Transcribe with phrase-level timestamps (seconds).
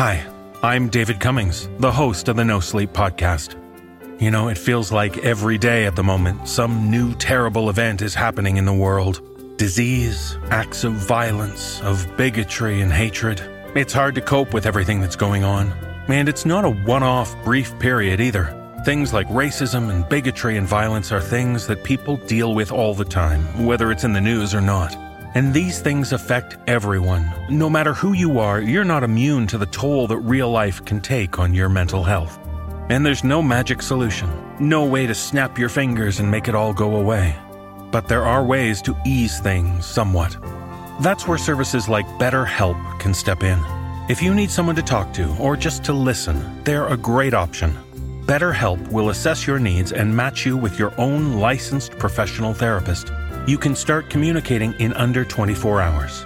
[0.00, 0.26] Hi,
[0.62, 3.54] I'm David Cummings, the host of the No Sleep Podcast.
[4.18, 8.14] You know, it feels like every day at the moment, some new terrible event is
[8.14, 9.20] happening in the world
[9.58, 13.42] disease, acts of violence, of bigotry and hatred.
[13.74, 15.70] It's hard to cope with everything that's going on.
[16.08, 18.56] And it's not a one off brief period either.
[18.86, 23.04] Things like racism and bigotry and violence are things that people deal with all the
[23.04, 24.96] time, whether it's in the news or not.
[25.34, 27.32] And these things affect everyone.
[27.48, 31.00] No matter who you are, you're not immune to the toll that real life can
[31.00, 32.36] take on your mental health.
[32.88, 36.72] And there's no magic solution, no way to snap your fingers and make it all
[36.72, 37.36] go away.
[37.92, 40.36] But there are ways to ease things somewhat.
[41.00, 43.64] That's where services like BetterHelp can step in.
[44.08, 47.78] If you need someone to talk to or just to listen, they're a great option.
[48.26, 53.12] BetterHelp will assess your needs and match you with your own licensed professional therapist.
[53.50, 56.24] You can start communicating in under 24 hours.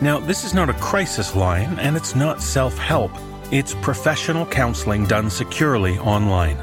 [0.00, 3.12] Now, this is not a crisis line and it's not self help,
[3.52, 6.58] it's professional counseling done securely online.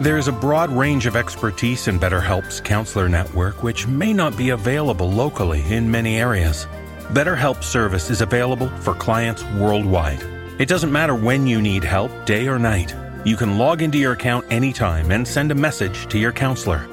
[0.00, 4.50] There is a broad range of expertise in BetterHelp's counselor network, which may not be
[4.50, 6.68] available locally in many areas.
[7.08, 10.22] BetterHelp service is available for clients worldwide.
[10.60, 12.94] It doesn't matter when you need help, day or night.
[13.24, 16.86] You can log into your account anytime and send a message to your counselor.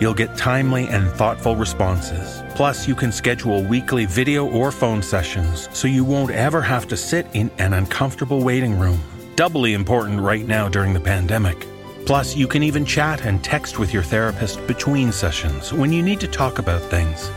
[0.00, 2.42] You'll get timely and thoughtful responses.
[2.56, 6.96] Plus, you can schedule weekly video or phone sessions so you won't ever have to
[6.96, 9.00] sit in an uncomfortable waiting room.
[9.36, 11.66] Doubly important right now during the pandemic.
[12.06, 16.20] Plus, you can even chat and text with your therapist between sessions when you need
[16.20, 17.30] to talk about things.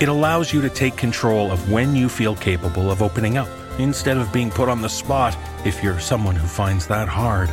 [0.00, 3.48] It allows you to take control of when you feel capable of opening up
[3.78, 7.50] instead of being put on the spot if you're someone who finds that hard.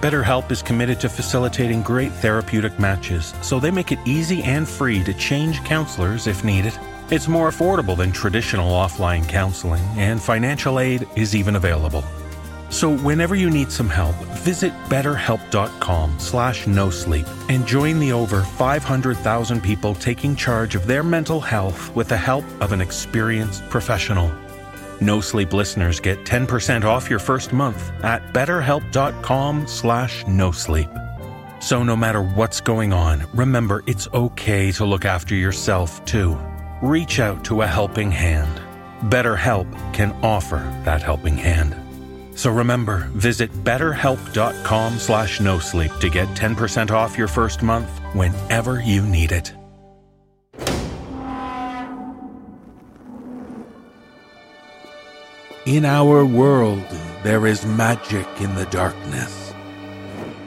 [0.00, 5.04] BetterHelp is committed to facilitating great therapeutic matches, so they make it easy and free
[5.04, 6.72] to change counselors if needed.
[7.10, 12.02] It's more affordable than traditional offline counseling, and financial aid is even available.
[12.70, 18.40] So whenever you need some help, visit betterhelp.com slash no sleep and join the over
[18.40, 24.32] 500,000 people taking charge of their mental health with the help of an experienced professional.
[25.00, 30.90] No Sleep listeners get 10% off your first month at betterhelp.com slash no sleep.
[31.60, 36.38] So no matter what's going on, remember it's okay to look after yourself too.
[36.82, 38.60] Reach out to a helping hand.
[39.10, 41.76] BetterHelp can offer that helping hand.
[42.38, 48.80] So remember, visit betterhelp.com slash no sleep to get 10% off your first month whenever
[48.80, 49.52] you need it.
[55.70, 56.84] In our world,
[57.22, 59.54] there is magic in the darkness.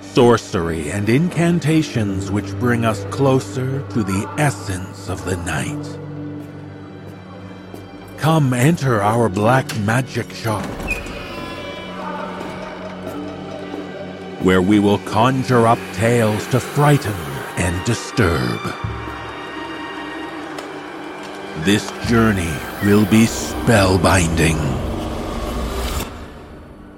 [0.02, 5.98] Sorcery and incantations which bring us closer to the essence of the night.
[8.18, 10.66] Come enter our black magic shop,
[14.44, 17.16] where we will conjure up tales to frighten
[17.56, 18.60] and disturb.
[21.64, 22.52] This journey
[22.84, 24.93] will be spellbinding.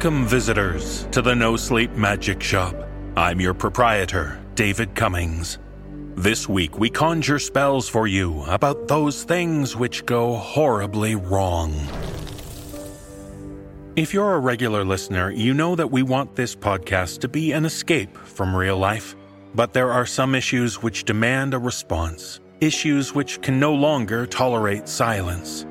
[0.00, 2.74] Welcome, visitors, to the No Sleep Magic Shop.
[3.18, 5.58] I'm your proprietor, David Cummings.
[6.16, 11.74] This week, we conjure spells for you about those things which go horribly wrong.
[13.94, 17.66] If you're a regular listener, you know that we want this podcast to be an
[17.66, 19.14] escape from real life.
[19.54, 24.88] But there are some issues which demand a response, issues which can no longer tolerate
[24.88, 25.66] silence.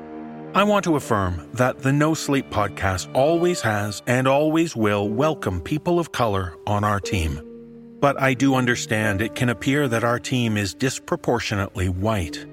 [0.52, 5.60] I want to affirm that the No Sleep podcast always has and always will welcome
[5.60, 7.40] people of color on our team.
[8.00, 12.44] But I do understand it can appear that our team is disproportionately white.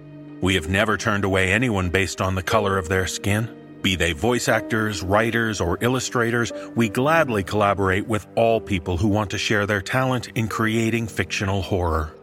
[0.41, 3.49] We have never turned away anyone based on the color of their skin.
[3.81, 9.31] Be they voice actors, writers, or illustrators, we gladly collaborate with all people who want
[9.31, 12.15] to share their talent in creating fictional horror.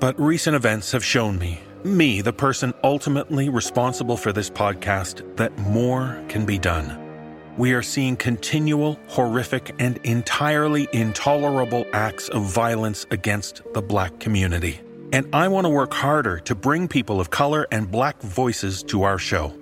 [0.00, 5.56] But recent events have shown me me, the person ultimately responsible for this podcast, that
[5.58, 6.98] more can be done.
[7.58, 14.80] We are seeing continual, horrific, and entirely intolerable acts of violence against the black community.
[15.12, 19.02] And I want to work harder to bring people of color and black voices to
[19.02, 19.52] our show.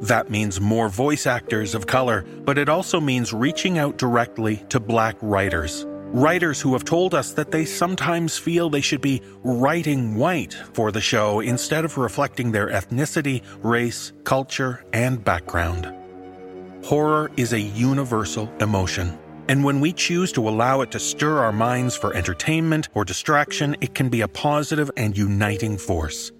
[0.00, 4.78] That means more voice actors of color, but it also means reaching out directly to
[4.78, 5.86] black writers.
[6.14, 10.92] Writers who have told us that they sometimes feel they should be writing white for
[10.92, 15.92] the show instead of reflecting their ethnicity, race, culture, and background.
[16.84, 19.18] Horror is a universal emotion.
[19.48, 23.74] And when we choose to allow it to stir our minds for entertainment or distraction,
[23.80, 26.30] it can be a positive and uniting force.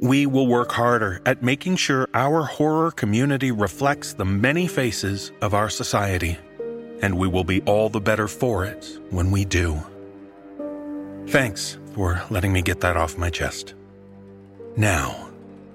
[0.00, 5.52] We will work harder at making sure our horror community reflects the many faces of
[5.52, 6.38] our society.
[7.02, 9.80] And we will be all the better for it when we do.
[11.28, 13.74] Thanks for letting me get that off my chest.
[14.76, 15.28] Now,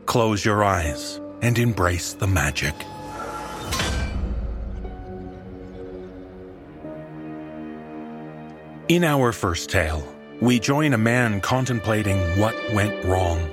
[0.06, 2.74] close your eyes and embrace the magic.
[8.88, 10.04] In our first tale,
[10.42, 13.50] we join a man contemplating what went wrong.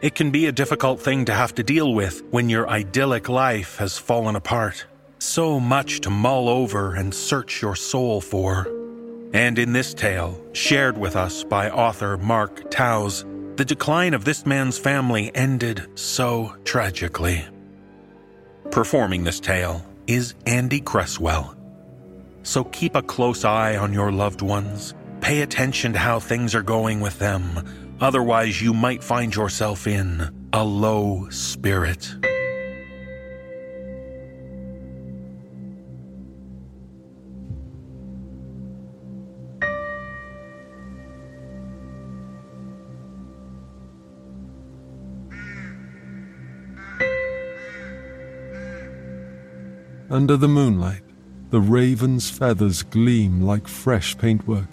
[0.00, 3.76] It can be a difficult thing to have to deal with when your idyllic life
[3.76, 4.86] has fallen apart.
[5.22, 8.66] So much to mull over and search your soul for.
[9.32, 13.24] And in this tale, shared with us by author Mark Towse,
[13.56, 17.44] the decline of this man's family ended so tragically.
[18.70, 21.56] Performing this tale is Andy Cresswell
[22.42, 24.94] so keep a close eye on your loved ones.
[25.20, 27.96] Pay attention to how things are going with them.
[28.00, 32.12] Otherwise, you might find yourself in a low spirit.
[50.12, 51.00] Under the moonlight,
[51.48, 54.68] the raven's feathers gleam like fresh paintwork.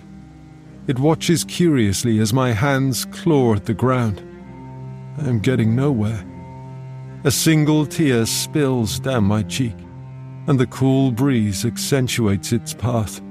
[0.88, 4.19] It watches curiously as my hands claw at the ground.
[5.18, 6.25] I am getting nowhere.
[7.24, 9.77] A single tear spills down my cheek,
[10.47, 13.21] and the cool breeze accentuates its path,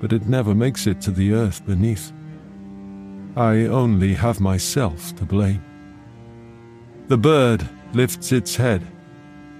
[0.00, 2.12] but it never makes it to the earth beneath.
[3.36, 5.62] I only have myself to blame.
[7.06, 8.84] The bird lifts its head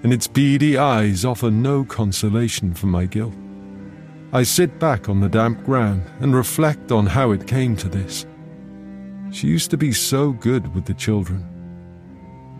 [0.03, 3.33] and its beady eyes offer no consolation for my guilt.
[4.33, 8.25] I sit back on the damp ground and reflect on how it came to this.
[9.31, 11.47] She used to be so good with the children.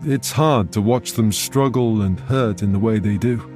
[0.04, 3.48] It's hard to watch them struggle and hurt in the way they do.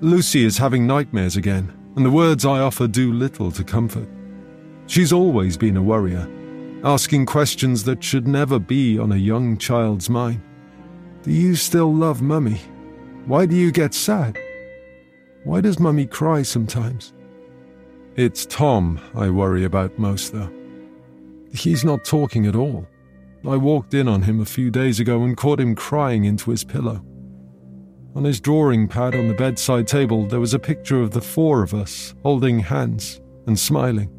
[0.00, 4.08] Lucy is having nightmares again, and the words I offer do little to comfort.
[4.86, 6.26] She's always been a worrier,
[6.82, 10.40] asking questions that should never be on a young child's mind.
[11.22, 12.60] Do you still love Mummy?
[13.26, 14.38] Why do you get sad?
[15.44, 17.12] Why does Mummy cry sometimes?
[18.16, 20.50] It's Tom I worry about most, though.
[21.52, 22.86] He's not talking at all.
[23.48, 26.64] I walked in on him a few days ago and caught him crying into his
[26.64, 27.04] pillow.
[28.14, 31.62] On his drawing pad on the bedside table, there was a picture of the four
[31.62, 34.10] of us holding hands and smiling.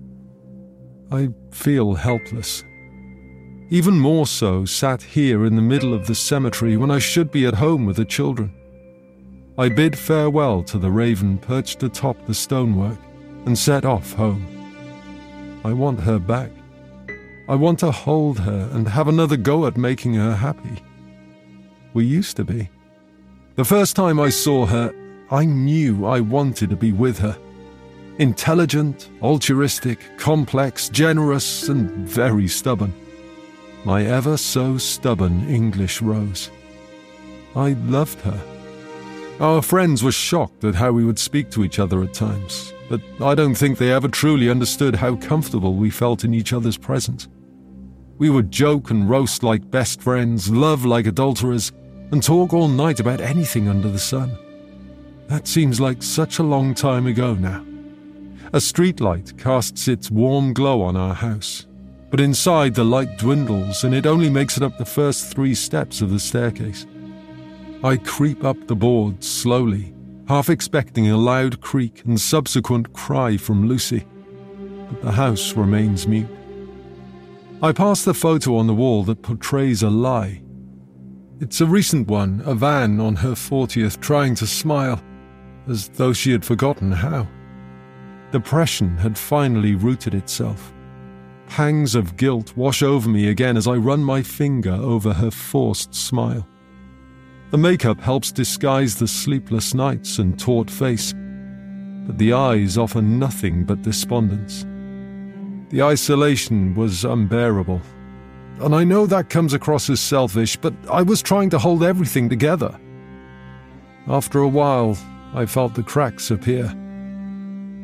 [1.11, 2.63] I feel helpless.
[3.69, 7.45] Even more so sat here in the middle of the cemetery when I should be
[7.45, 8.53] at home with the children.
[9.57, 12.97] I bid farewell to the raven perched atop the stonework
[13.45, 14.45] and set off home.
[15.65, 16.51] I want her back.
[17.49, 20.81] I want to hold her and have another go at making her happy.
[21.93, 22.69] We used to be.
[23.55, 24.93] The first time I saw her,
[25.29, 27.37] I knew I wanted to be with her.
[28.19, 32.93] Intelligent, altruistic, complex, generous, and very stubborn.
[33.83, 36.49] My ever so stubborn English Rose.
[37.55, 38.39] I loved her.
[39.41, 43.01] Our friends were shocked at how we would speak to each other at times, but
[43.19, 47.27] I don't think they ever truly understood how comfortable we felt in each other's presence.
[48.19, 51.71] We would joke and roast like best friends, love like adulterers,
[52.11, 54.37] and talk all night about anything under the sun.
[55.25, 57.65] That seems like such a long time ago now.
[58.53, 61.65] A streetlight casts its warm glow on our house,
[62.11, 65.99] but inside the light dwindles and it only makes it up the first three steps
[65.99, 66.85] of the staircase.
[67.83, 69.91] I creep up the boards slowly,
[70.27, 74.05] half expecting a loud creak and subsequent cry from Lucy.
[74.87, 76.27] But the house remains mute.
[77.63, 80.43] I pass the photo on the wall that portrays a lie.
[81.39, 85.01] It's a recent one, of Anne on her 40th trying to smile,
[85.67, 87.27] as though she had forgotten how.
[88.31, 90.71] Depression had finally rooted itself.
[91.47, 95.95] Pangs of guilt wash over me again as I run my finger over her forced
[95.95, 96.47] smile.
[97.51, 101.13] The makeup helps disguise the sleepless nights and taut face,
[102.07, 104.65] but the eyes offer nothing but despondence.
[105.69, 107.81] The isolation was unbearable.
[108.61, 112.29] And I know that comes across as selfish, but I was trying to hold everything
[112.29, 112.79] together.
[114.07, 114.97] After a while,
[115.33, 116.73] I felt the cracks appear.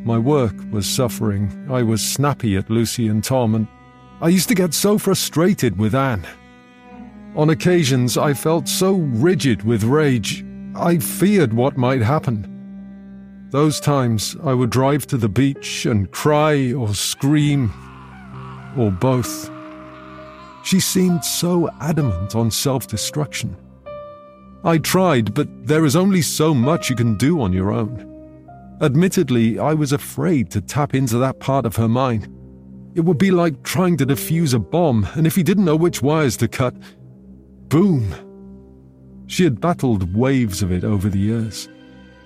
[0.05, 1.67] My work was suffering.
[1.69, 3.67] I was snappy at Lucy and Tom, and
[4.21, 6.25] I used to get so frustrated with Anne.
[7.38, 10.44] On occasions, I felt so rigid with rage,
[10.75, 13.48] I feared what might happen.
[13.51, 17.72] Those times, I would drive to the beach and cry or scream,
[18.75, 19.51] or both.
[20.63, 23.56] She seemed so adamant on self destruction.
[24.63, 28.03] I tried, but there is only so much you can do on your own.
[28.82, 32.34] Admittedly, I was afraid to tap into that part of her mind.
[32.96, 36.01] It would be like trying to defuse a bomb, and if you didn't know which
[36.01, 36.74] wires to cut,
[37.69, 38.15] boom.
[39.27, 41.67] She had battled waves of it over the years.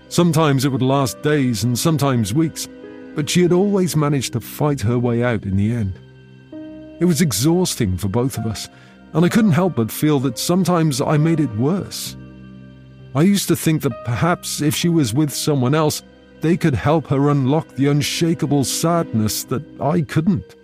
[0.10, 2.68] Sometimes it would last days and sometimes weeks,
[3.16, 6.00] but she had always managed to fight her way out in the end.
[7.00, 8.70] It was exhausting for both of us,
[9.14, 12.16] and I couldn't help but feel that sometimes I made it worse.
[13.16, 16.04] I used to think that perhaps if she was with someone else,
[16.42, 20.56] they could help her unlock the unshakable sadness that I couldn't.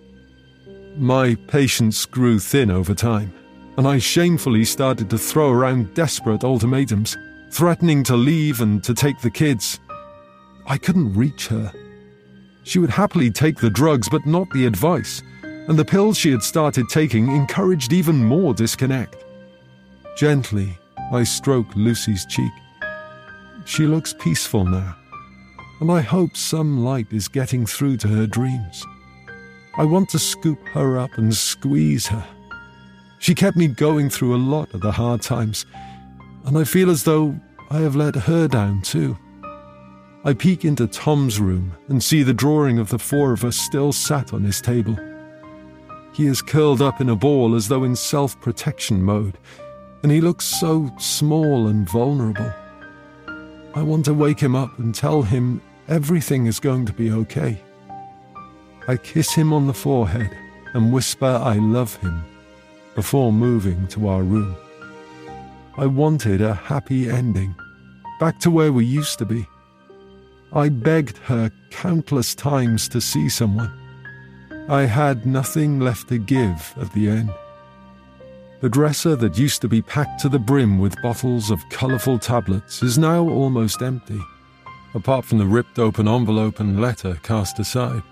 [0.96, 3.32] My patience grew thin over time,
[3.78, 7.16] and I shamefully started to throw around desperate ultimatums,
[7.52, 9.78] threatening to leave and to take the kids.
[10.66, 11.72] I couldn't reach her.
[12.64, 16.42] She would happily take the drugs, but not the advice, and the pills she had
[16.42, 19.24] started taking encouraged even more disconnect.
[20.16, 20.76] Gently,
[21.12, 22.52] I stroke Lucy's cheek.
[23.64, 24.96] She looks peaceful now,
[25.80, 28.84] and I hope some light is getting through to her dreams.
[29.76, 32.26] I want to scoop her up and squeeze her.
[33.18, 35.66] She kept me going through a lot of the hard times,
[36.44, 37.38] and I feel as though
[37.70, 39.18] I have let her down too.
[40.24, 43.92] I peek into Tom's room and see the drawing of the four of us still
[43.92, 44.96] sat on his table.
[46.12, 49.36] He is curled up in a ball as though in self protection mode,
[50.02, 52.52] and he looks so small and vulnerable.
[53.74, 57.60] I want to wake him up and tell him everything is going to be okay.
[58.86, 60.36] I kiss him on the forehead
[60.72, 62.24] and whisper I love him
[62.98, 64.56] before moving to our room.
[65.76, 67.54] I wanted a happy ending,
[68.18, 69.46] back to where we used to be.
[70.52, 73.72] I begged her countless times to see someone.
[74.68, 77.30] I had nothing left to give at the end.
[78.62, 82.82] The dresser that used to be packed to the brim with bottles of colourful tablets
[82.82, 84.20] is now almost empty,
[84.94, 88.02] apart from the ripped open envelope and letter cast aside.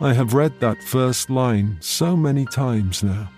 [0.00, 3.30] I have read that first line so many times now.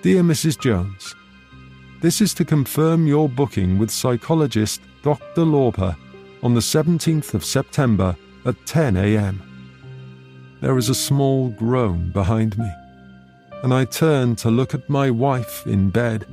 [0.00, 0.60] Dear Mrs.
[0.60, 1.16] Jones,
[2.00, 5.42] this is to confirm your booking with psychologist Dr.
[5.42, 5.96] Lauper
[6.44, 9.42] on the 17th of September at 10 a.m.
[10.60, 12.70] There is a small groan behind me
[13.64, 16.26] and I turn to look at my wife in bed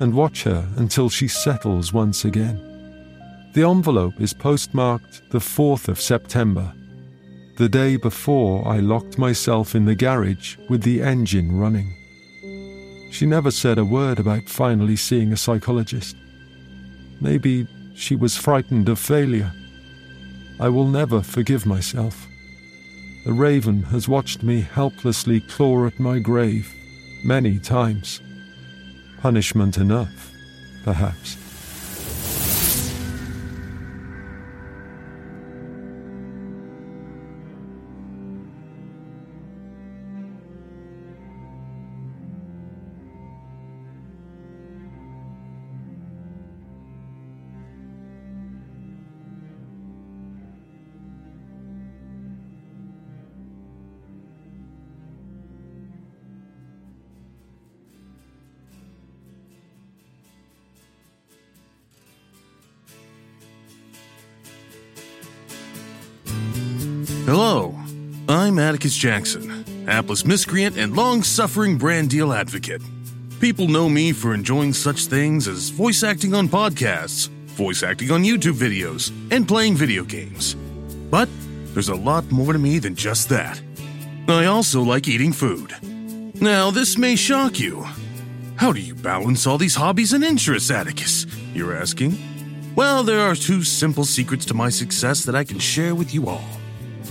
[0.00, 3.50] and watch her until she settles once again.
[3.52, 6.72] The envelope is postmarked the 4th of September,
[7.58, 11.99] the day before I locked myself in the garage with the engine running.
[13.10, 16.16] She never said a word about finally seeing a psychologist.
[17.20, 19.52] Maybe she was frightened of failure.
[20.58, 22.26] I will never forgive myself.
[23.24, 26.72] The raven has watched me helplessly claw at my grave
[27.24, 28.20] many times.
[29.20, 30.32] Punishment enough,
[30.84, 31.39] perhaps.
[67.32, 67.78] Hello,
[68.28, 72.82] I'm Atticus Jackson, hapless miscreant and long suffering brand deal advocate.
[73.38, 78.24] People know me for enjoying such things as voice acting on podcasts, voice acting on
[78.24, 80.56] YouTube videos, and playing video games.
[81.08, 81.28] But
[81.66, 83.62] there's a lot more to me than just that.
[84.26, 85.72] I also like eating food.
[86.40, 87.86] Now, this may shock you.
[88.56, 91.26] How do you balance all these hobbies and interests, Atticus?
[91.54, 92.18] You're asking?
[92.74, 96.28] Well, there are two simple secrets to my success that I can share with you
[96.28, 96.59] all.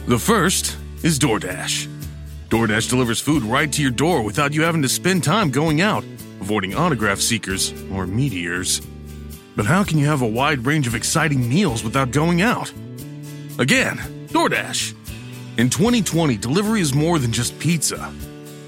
[0.09, 1.87] The first is DoorDash.
[2.49, 6.03] DoorDash delivers food right to your door without you having to spend time going out,
[6.41, 8.81] avoiding autograph seekers or meteors.
[9.55, 12.73] But how can you have a wide range of exciting meals without going out?
[13.59, 13.97] Again,
[14.29, 14.95] DoorDash.
[15.59, 18.11] In 2020, delivery is more than just pizza.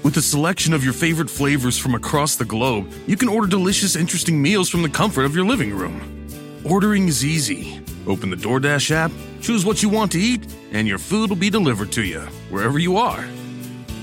[0.04, 3.96] With a selection of your favorite flavors from across the globe, you can order delicious,
[3.96, 6.24] interesting meals from the comfort of your living room.
[6.64, 7.81] Ordering is easy.
[8.06, 11.50] Open the DoorDash app, choose what you want to eat, and your food will be
[11.50, 13.24] delivered to you, wherever you are.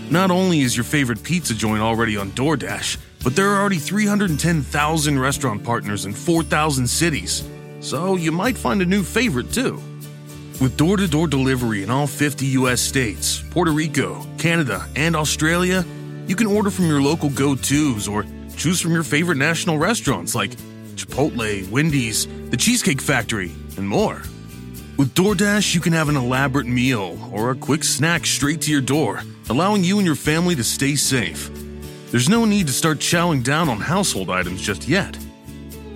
[0.09, 5.19] Not only is your favorite pizza joint already on DoorDash, but there are already 310,000
[5.19, 7.47] restaurant partners in 4,000 cities,
[7.81, 9.81] so you might find a new favorite too.
[10.61, 15.85] With door to door delivery in all 50 US states, Puerto Rico, Canada, and Australia,
[16.27, 18.25] you can order from your local go tos or
[18.55, 20.51] choose from your favorite national restaurants like
[21.05, 24.21] Chipotle, Wendy's, the Cheesecake Factory, and more.
[24.97, 28.81] With DoorDash, you can have an elaborate meal or a quick snack straight to your
[28.81, 31.49] door, allowing you and your family to stay safe.
[32.11, 35.17] There's no need to start chowing down on household items just yet.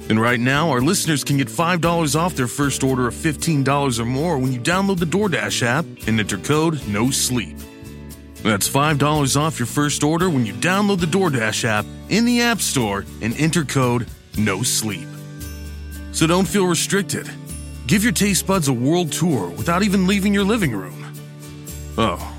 [0.10, 4.05] And right now, our listeners can get $5 off their first order of $15 or
[4.05, 7.62] more when you download the DoorDash app and enter code NOSLEEP.
[8.43, 12.60] That's $5 off your first order when you download the DoorDash app in the App
[12.60, 15.07] Store and enter code NOSLEEP.
[16.11, 17.29] So don't feel restricted.
[17.87, 21.13] Give your taste buds a world tour without even leaving your living room.
[21.97, 22.35] Oh,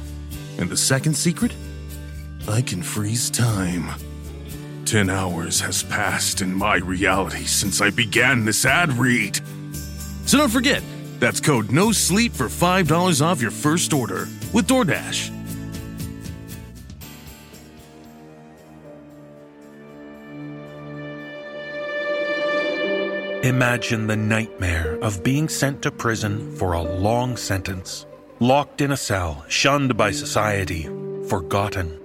[0.58, 1.52] and the second secret?
[2.48, 3.90] I can freeze time.
[4.84, 9.40] Ten hours has passed in my reality since I began this ad read.
[10.26, 10.82] So don't forget,
[11.20, 15.34] that's code NO SLEEP for $5 off your first order with DoorDash.
[23.44, 28.06] Imagine the nightmare of being sent to prison for a long sentence,
[28.40, 30.88] locked in a cell, shunned by society,
[31.28, 32.00] forgotten.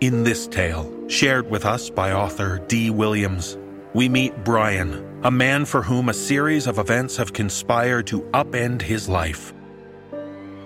[0.00, 2.88] In this tale, shared with us by author D.
[2.88, 3.58] Williams,
[3.92, 8.80] we meet Brian, a man for whom a series of events have conspired to upend
[8.80, 9.52] his life.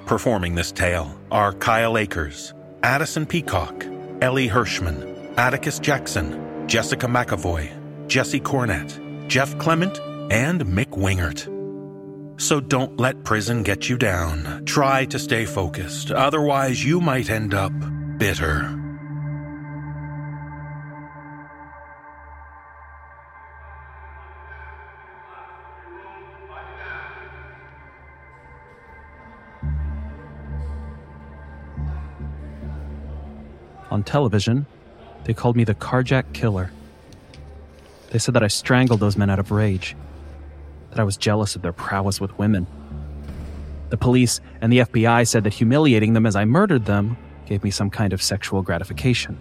[0.04, 3.84] Performing this tale are Kyle Akers, Addison Peacock,
[4.22, 7.68] Elie Hirschman, Atticus Jackson, Jessica McAvoy,
[8.06, 9.98] Jesse Cornett, Jeff Clement,
[10.30, 11.52] and Mick Wingert.
[12.40, 14.64] So don't let prison get you down.
[14.66, 17.72] Try to stay focused, otherwise, you might end up
[18.18, 18.72] bitter.
[33.90, 34.66] On television,
[35.24, 36.70] they called me the carjack killer.
[38.16, 39.94] They said that I strangled those men out of rage,
[40.88, 42.66] that I was jealous of their prowess with women.
[43.90, 47.70] The police and the FBI said that humiliating them as I murdered them gave me
[47.70, 49.36] some kind of sexual gratification.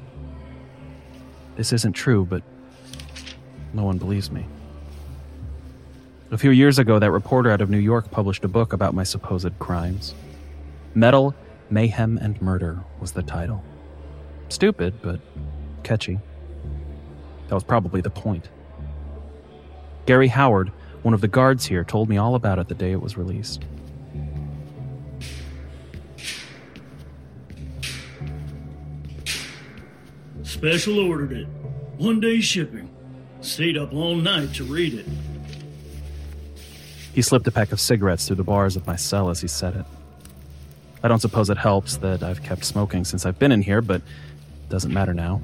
[1.56, 2.44] This isn't true, but
[3.72, 4.46] no one believes me.
[6.32, 9.06] A few years ago, that reporter out of New York published a book about my
[9.06, 10.14] supposed crimes.
[10.94, 11.34] Metal,
[11.70, 13.64] Mayhem, and Murder was the title.
[14.50, 15.22] Stupid, but
[15.84, 16.20] catchy.
[17.48, 18.50] That was probably the point.
[20.06, 23.02] Gary Howard, one of the guards here, told me all about it the day it
[23.02, 23.66] was released.
[30.44, 31.48] Special ordered it.
[31.98, 32.90] One day shipping.
[33.42, 35.06] Stayed up all night to read it.
[37.14, 39.76] He slipped a pack of cigarettes through the bars of my cell as he said
[39.76, 39.86] it.
[41.04, 43.98] I don't suppose it helps that I've kept smoking since I've been in here, but
[43.98, 45.42] it doesn't matter now.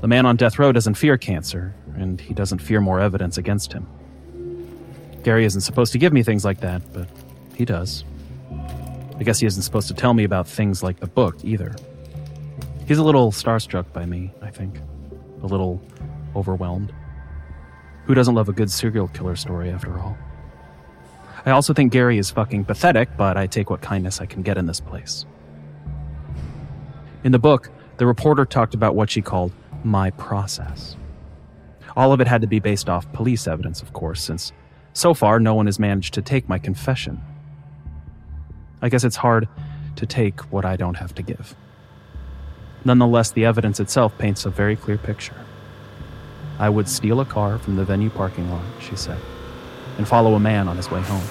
[0.00, 3.72] The man on death row doesn't fear cancer, and he doesn't fear more evidence against
[3.72, 3.86] him.
[5.22, 7.08] Gary isn't supposed to give me things like that, but
[7.54, 8.04] he does.
[9.18, 11.74] I guess he isn't supposed to tell me about things like the book either.
[12.86, 14.78] He's a little starstruck by me, I think.
[15.42, 15.80] A little
[16.36, 16.92] overwhelmed.
[18.04, 20.16] Who doesn't love a good serial killer story, after all?
[21.46, 24.58] I also think Gary is fucking pathetic, but I take what kindness I can get
[24.58, 25.24] in this place.
[27.24, 29.52] In the book, the reporter talked about what she called
[29.86, 30.96] my process.
[31.96, 34.52] All of it had to be based off police evidence, of course, since
[34.92, 37.20] so far no one has managed to take my confession.
[38.82, 39.48] I guess it's hard
[39.96, 41.54] to take what I don't have to give.
[42.84, 45.36] Nonetheless, the evidence itself paints a very clear picture.
[46.58, 49.20] I would steal a car from the venue parking lot, she said,
[49.98, 51.24] and follow a man on his way home.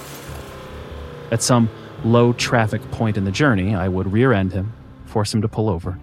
[1.31, 1.69] At some
[2.03, 4.73] low traffic point in the journey, I would rear end him,
[5.05, 5.97] force him to pull over,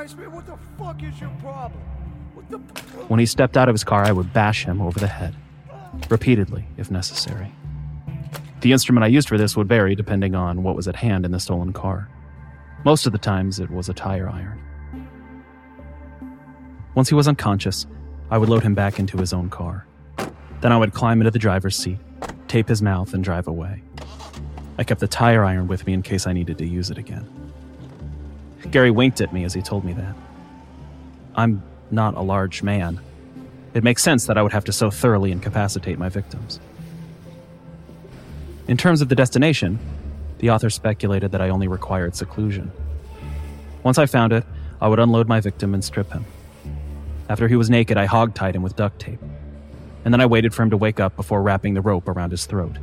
[0.00, 1.82] Christ, man, what the fuck is your problem?
[2.48, 2.56] The
[3.08, 5.36] When he stepped out of his car, I would bash him over the head,
[6.08, 7.52] repeatedly, if necessary.
[8.62, 11.32] The instrument I used for this would vary depending on what was at hand in
[11.32, 12.08] the stolen car.
[12.82, 14.58] Most of the times, it was a tire iron.
[16.94, 17.86] Once he was unconscious,
[18.30, 19.86] I would load him back into his own car.
[20.62, 21.98] Then I would climb into the driver's seat,
[22.48, 23.82] tape his mouth, and drive away.
[24.78, 27.39] I kept the tire iron with me in case I needed to use it again.
[28.70, 30.14] Gary winked at me as he told me that.
[31.34, 33.00] I'm not a large man.
[33.74, 36.60] It makes sense that I would have to so thoroughly incapacitate my victims.
[38.68, 39.78] In terms of the destination,
[40.38, 42.70] the author speculated that I only required seclusion.
[43.82, 44.44] Once I found it,
[44.80, 46.24] I would unload my victim and strip him.
[47.28, 49.20] After he was naked, I hog-tied him with duct tape.
[50.04, 52.46] And then I waited for him to wake up before wrapping the rope around his
[52.46, 52.76] throat.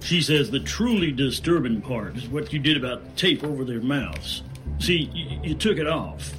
[0.00, 3.80] She says the truly disturbing part is what you did about the tape over their
[3.80, 4.42] mouths.
[4.78, 6.32] See, you, you took it off.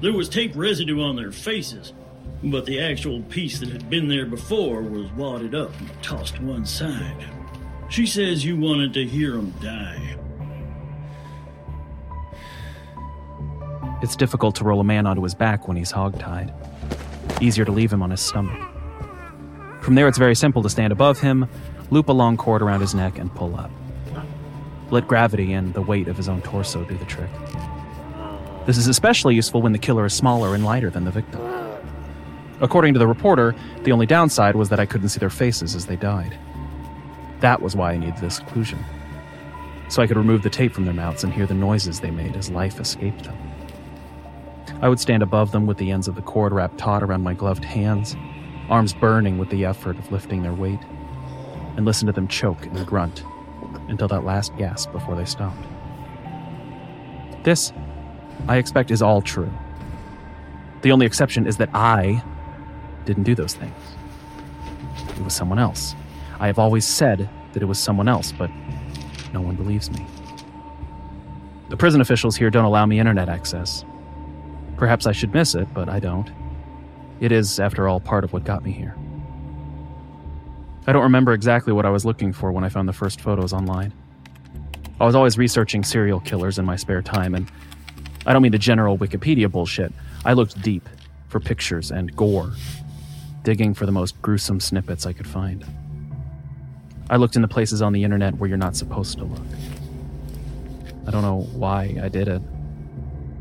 [0.00, 1.92] There was tape residue on their faces,
[2.44, 6.42] but the actual piece that had been there before was wadded up and tossed to
[6.42, 7.24] one side.
[7.88, 10.16] She says you wanted to hear them die.
[14.02, 16.52] It's difficult to roll a man onto his back when he's hog-tied.
[17.40, 18.67] Easier to leave him on his stomach.
[19.88, 21.48] From there, it's very simple to stand above him,
[21.88, 23.70] loop a long cord around his neck, and pull up.
[24.90, 27.30] Let gravity and the weight of his own torso do the trick.
[28.66, 31.40] This is especially useful when the killer is smaller and lighter than the victim.
[32.60, 35.86] According to the reporter, the only downside was that I couldn't see their faces as
[35.86, 36.38] they died.
[37.40, 38.84] That was why I needed this seclusion.
[39.88, 42.36] So I could remove the tape from their mouths and hear the noises they made
[42.36, 43.38] as life escaped them.
[44.82, 47.32] I would stand above them with the ends of the cord wrapped taut around my
[47.32, 48.16] gloved hands,
[48.70, 50.80] arms burning with the effort of lifting their weight,
[51.76, 53.22] and listen to them choke and grunt
[53.88, 55.64] until that last gasp before they stopped.
[57.44, 57.72] This,
[58.46, 59.50] I expect, is all true.
[60.82, 62.22] The only exception is that I
[63.04, 63.74] didn't do those things.
[65.16, 65.94] It was someone else.
[66.38, 68.50] I have always said that it was someone else, but
[69.32, 70.06] no one believes me.
[71.68, 73.84] The prison officials here don't allow me internet access.
[74.76, 76.30] Perhaps I should miss it, but I don't.
[77.20, 78.94] It is, after all, part of what got me here.
[80.86, 83.52] I don't remember exactly what I was looking for when I found the first photos
[83.52, 83.92] online.
[85.00, 87.50] I was always researching serial killers in my spare time, and
[88.26, 89.92] I don't mean the general Wikipedia bullshit.
[90.24, 90.88] I looked deep
[91.28, 92.52] for pictures and gore,
[93.42, 95.64] digging for the most gruesome snippets I could find.
[97.10, 99.46] I looked in the places on the internet where you're not supposed to look.
[101.06, 102.42] I don't know why I did it.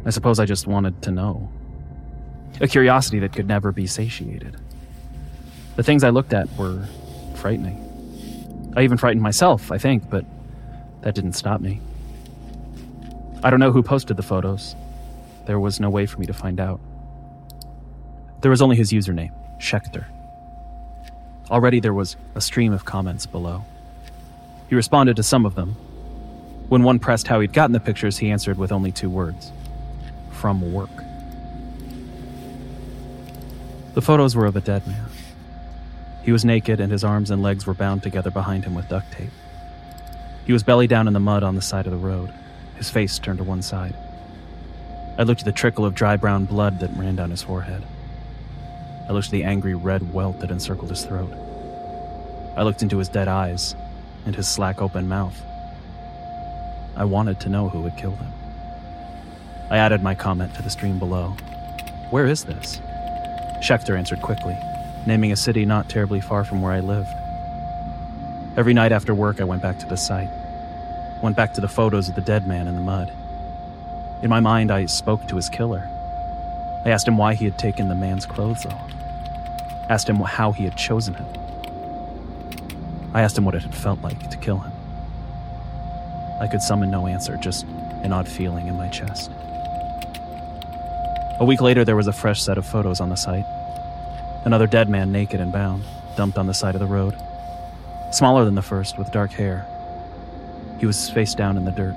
[0.06, 1.52] I suppose I just wanted to know.
[2.60, 4.58] A curiosity that could never be satiated.
[5.76, 6.88] The things I looked at were
[7.36, 7.84] frightening.
[8.76, 10.26] I even frightened myself, I think, but
[11.02, 11.82] that didn't stop me.
[13.44, 14.76] I don't know who posted the photos.
[15.46, 16.80] There was no way for me to find out.
[18.42, 20.06] There was only his username, Schechter.
[21.50, 23.64] Already there was a stream of comments below.
[24.68, 25.76] He responded to some of them.
[26.68, 29.52] When one pressed how he'd gotten the pictures, he answered with only two words
[30.32, 30.90] from work.
[33.98, 35.08] The photos were of a dead man.
[36.22, 39.12] He was naked and his arms and legs were bound together behind him with duct
[39.12, 39.32] tape.
[40.46, 42.32] He was belly down in the mud on the side of the road,
[42.76, 43.96] his face turned to one side.
[45.18, 47.84] I looked at the trickle of dry brown blood that ran down his forehead.
[49.10, 51.34] I looked at the angry red welt that encircled his throat.
[52.56, 53.74] I looked into his dead eyes
[54.28, 55.42] and his slack open mouth.
[56.96, 58.32] I wanted to know who had killed him.
[59.72, 61.30] I added my comment to the stream below.
[62.12, 62.80] Where is this?
[63.60, 64.56] Schechter answered quickly,
[65.06, 67.10] naming a city not terribly far from where I lived.
[68.56, 70.30] Every night after work, I went back to the site,
[71.22, 73.12] went back to the photos of the dead man in the mud.
[74.24, 75.84] In my mind, I spoke to his killer.
[76.86, 78.92] I asked him why he had taken the man's clothes off,
[79.90, 81.26] asked him how he had chosen him.
[83.14, 84.72] I asked him what it had felt like to kill him.
[86.40, 87.66] I could summon no answer, just
[88.04, 89.32] an odd feeling in my chest.
[91.40, 93.46] A week later, there was a fresh set of photos on the site.
[94.44, 95.84] Another dead man, naked and bound,
[96.16, 97.16] dumped on the side of the road.
[98.12, 99.68] Smaller than the first, with dark hair.
[100.80, 101.94] He was face down in the dirt.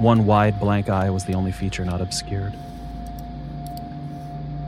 [0.00, 2.54] One wide, blank eye was the only feature not obscured.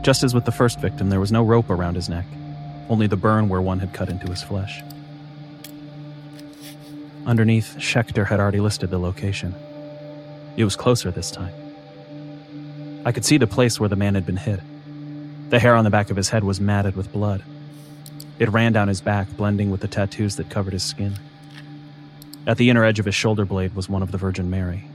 [0.02, 2.26] Just as with the first victim, there was no rope around his neck,
[2.88, 4.84] only the burn where one had cut into his flesh.
[7.26, 9.52] Underneath, Schechter had already listed the location.
[10.56, 11.65] It was closer this time.
[13.06, 14.58] I could see the place where the man had been hit.
[15.50, 17.40] The hair on the back of his head was matted with blood.
[18.40, 21.14] It ran down his back, blending with the tattoos that covered his skin.
[22.48, 24.90] At the inner edge of his shoulder blade was one of the Virgin Mary.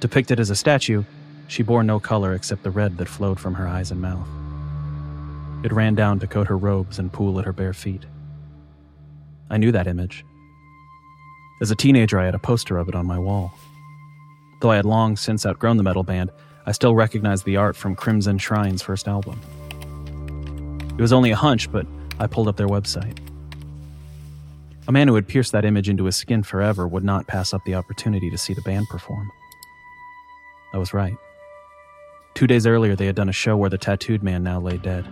[0.00, 1.04] Depicted as a statue,
[1.46, 4.26] she bore no color except the red that flowed from her eyes and mouth.
[5.64, 8.04] It ran down to coat her robes and pool at her bare feet.
[9.48, 10.24] I knew that image.
[11.62, 13.54] As a teenager, I had a poster of it on my wall.
[14.60, 16.32] Though I had long since outgrown the metal band,
[16.66, 19.40] I still recognized the art from Crimson Shrine's first album.
[20.98, 21.86] It was only a hunch, but
[22.18, 23.18] I pulled up their website.
[24.88, 27.60] A man who had pierced that image into his skin forever would not pass up
[27.64, 29.30] the opportunity to see the band perform.
[30.72, 31.16] I was right.
[32.34, 35.06] Two days earlier, they had done a show where the tattooed man now lay dead.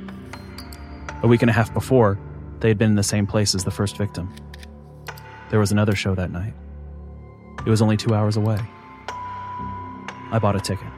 [1.23, 2.19] A week and a half before,
[2.61, 4.35] they had been in the same place as the first victim.
[5.51, 6.55] There was another show that night.
[7.65, 8.59] It was only two hours away.
[10.33, 10.89] I bought a ticket.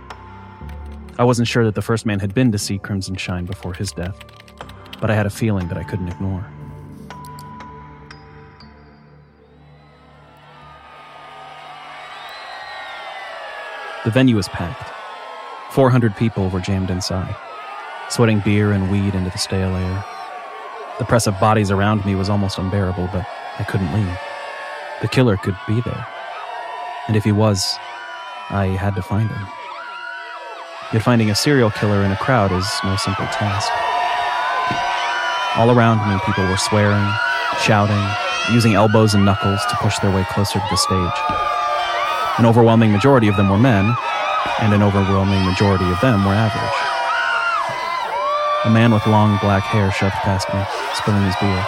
[1.18, 3.90] I wasn't sure that the first man had been to see Crimson Shrine before his
[3.90, 4.22] death,
[5.00, 6.46] but I had a feeling that I couldn't ignore.
[14.05, 14.92] The venue was packed.
[15.72, 17.35] 400 people were jammed inside,
[18.11, 20.05] sweating beer and weed into the stale air.
[20.98, 23.26] The press of bodies around me was almost unbearable, but
[23.59, 24.18] I couldn't leave.
[25.00, 26.07] The killer could be there.
[27.09, 27.76] And if he was,
[28.50, 29.46] I had to find him.
[30.92, 33.72] Yet finding a serial killer in a crowd is no simple task.
[35.59, 37.11] All around me, people were swearing,
[37.59, 38.07] shouting,
[38.55, 41.18] using elbows and knuckles to push their way closer to the stage.
[42.38, 43.96] An overwhelming majority of them were men,
[44.61, 46.79] and an overwhelming majority of them were average.
[48.64, 50.62] A man with long black hair shoved past me,
[50.94, 51.66] spilling his beer.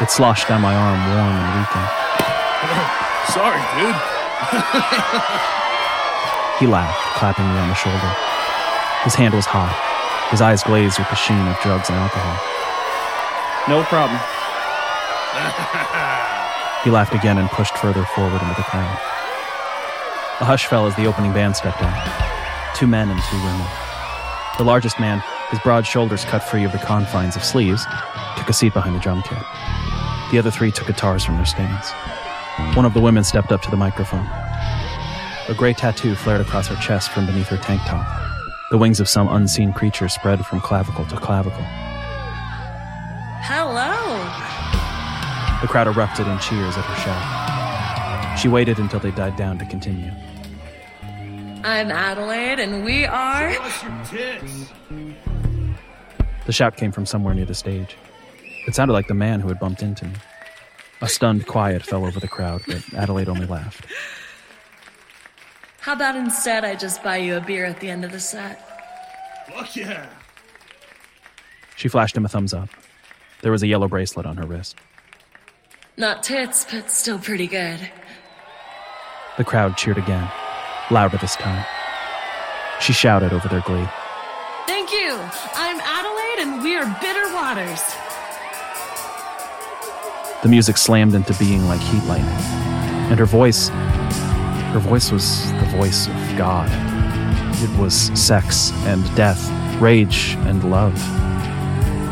[0.00, 1.86] It sloshed down my arm, warm and reeking.
[3.30, 3.94] Sorry, dude.
[6.58, 8.10] He laughed, clapping me on the shoulder.
[9.04, 9.70] His hand was hot,
[10.30, 12.34] his eyes glazed with the sheen of drugs and alcohol.
[13.70, 14.18] No problem.
[16.82, 18.98] he laughed again and pushed further forward into the crowd.
[20.40, 21.94] A hush fell as the opening band stepped on.
[22.74, 23.66] Two men and two women.
[24.58, 27.86] The largest man, his broad shoulders cut free of the confines of sleeves,
[28.36, 29.38] took a seat behind the drum kit.
[30.32, 31.92] The other three took guitars from their stands.
[32.76, 34.28] One of the women stepped up to the microphone.
[35.48, 38.06] A gray tattoo flared across her chest from beneath her tank top.
[38.70, 41.64] The wings of some unseen creature spread from clavicle to clavicle.
[43.40, 44.18] Hello.
[45.62, 48.38] The crowd erupted in cheers at her shout.
[48.38, 50.12] She waited until they died down to continue.
[51.64, 53.50] I'm Adelaide, and we are.
[56.44, 57.96] The shout came from somewhere near the stage.
[58.66, 60.12] It sounded like the man who had bumped into me.
[61.00, 63.86] A stunned quiet fell over the crowd, but Adelaide only laughed.
[65.80, 68.64] How about instead I just buy you a beer at the end of the set?
[69.48, 70.06] Fuck yeah.
[71.76, 72.68] She flashed him a thumbs up.
[73.42, 74.76] There was a yellow bracelet on her wrist.
[75.96, 77.78] Not tits, but still pretty good.
[79.36, 80.28] The crowd cheered again,
[80.90, 81.64] louder this time.
[82.80, 83.86] She shouted over their glee.
[84.66, 85.16] Thank you.
[85.54, 87.82] I'm Adelaide, and we are Bitter Waters.
[90.42, 92.28] The music slammed into being like heat lightning,
[93.10, 93.70] and her voice,
[94.72, 96.68] her voice was the voice of God.
[97.62, 99.50] It was sex and death,
[99.80, 100.94] rage and love.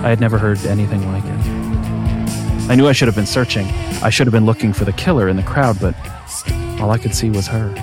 [0.04, 2.70] I had never heard anything like it.
[2.70, 3.66] I knew I should have been searching.
[4.02, 5.94] I should have been looking for the killer in the crowd, but
[6.80, 7.74] all I could see was her.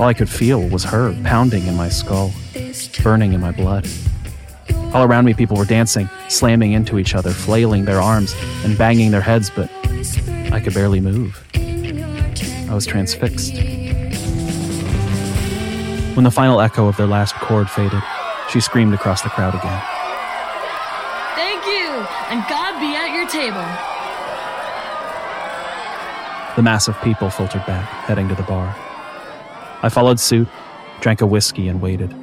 [0.00, 2.32] All I could feel was her pounding in my skull,
[3.02, 3.86] burning in my blood.
[4.94, 9.10] All around me, people were dancing, slamming into each other, flailing their arms, and banging
[9.10, 9.70] their heads, but
[10.52, 11.42] I could barely move.
[11.54, 13.81] I was transfixed.
[16.14, 18.02] When the final echo of their last chord faded,
[18.50, 19.82] she screamed across the crowd again.
[21.34, 21.88] Thank you,
[22.28, 23.64] and God be at your table.
[26.54, 28.76] The mass of people filtered back, heading to the bar.
[29.82, 30.48] I followed suit,
[31.00, 32.14] drank a whiskey, and waited.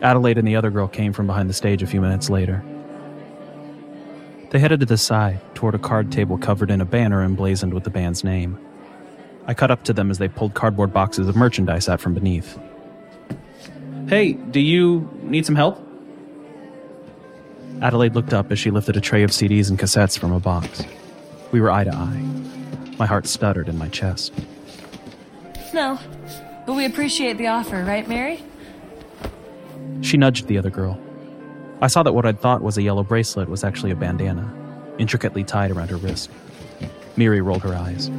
[0.00, 2.64] Adelaide and the other girl came from behind the stage a few minutes later.
[4.48, 7.84] They headed to the side, toward a card table covered in a banner emblazoned with
[7.84, 8.58] the band's name.
[9.46, 12.58] I cut up to them as they pulled cardboard boxes of merchandise out from beneath.
[14.08, 15.78] Hey, do you need some help?
[17.82, 20.84] Adelaide looked up as she lifted a tray of CDs and cassettes from a box.
[21.52, 22.22] We were eye to eye.
[22.98, 24.32] My heart stuttered in my chest.
[25.72, 25.98] No,
[26.66, 28.42] but we appreciate the offer, right, Mary?
[30.02, 31.00] She nudged the other girl.
[31.80, 34.52] I saw that what I'd thought was a yellow bracelet was actually a bandana,
[34.98, 36.30] intricately tied around her wrist.
[37.16, 38.10] Miri rolled her eyes.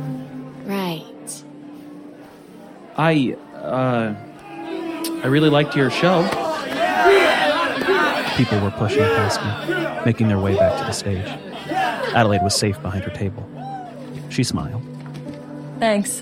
[3.02, 3.36] Right.
[3.52, 4.16] I, uh,
[5.24, 6.22] I really liked your show.
[8.38, 11.26] People were pushing past me, making their way back to the stage.
[12.14, 13.48] Adelaide was safe behind her table.
[14.30, 14.84] She smiled.
[15.80, 16.22] Thanks.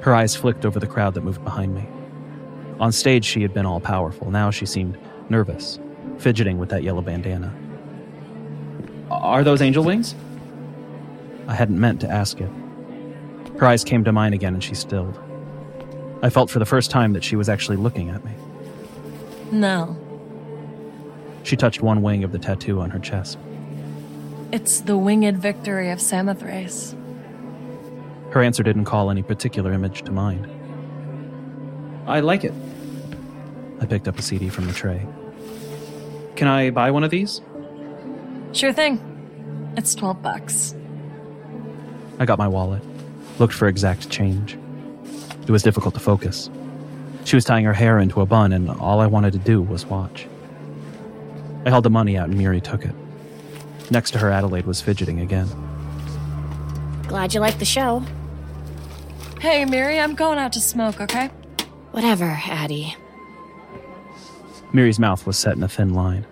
[0.00, 1.86] Her eyes flicked over the crowd that moved behind me.
[2.80, 4.32] On stage, she had been all powerful.
[4.32, 5.78] Now she seemed nervous,
[6.18, 7.54] fidgeting with that yellow bandana.
[9.12, 10.16] Are those angel wings?
[11.46, 12.50] I hadn't meant to ask it.
[13.60, 15.18] Her eyes came to mine again and she stilled.
[16.22, 18.32] I felt for the first time that she was actually looking at me.
[19.52, 19.96] No,
[21.42, 23.38] She touched one wing of the tattoo on her chest.
[24.52, 26.94] it's the winged victory of Samothrace.
[28.30, 30.46] Her answer didn't call any particular image to mind.
[32.06, 32.52] I like it.
[33.80, 35.06] I picked up a CD from the tray.
[36.36, 37.40] Can I buy one of these?
[38.52, 39.00] Sure thing.
[39.76, 40.74] It's 12 bucks.
[42.18, 42.82] I got my wallet,
[43.40, 44.56] looked for exact change.
[45.42, 46.50] It was difficult to focus.
[47.24, 49.86] She was tying her hair into a bun, and all I wanted to do was
[49.86, 50.26] watch.
[51.64, 52.94] I held the money out, and Miri took it.
[53.90, 55.48] Next to her, Adelaide was fidgeting again.
[57.08, 58.04] Glad you liked the show.
[59.40, 61.28] Hey, Miri, I'm going out to smoke, okay?
[61.90, 62.94] Whatever, Addie.
[64.72, 66.24] Miri's mouth was set in a thin line.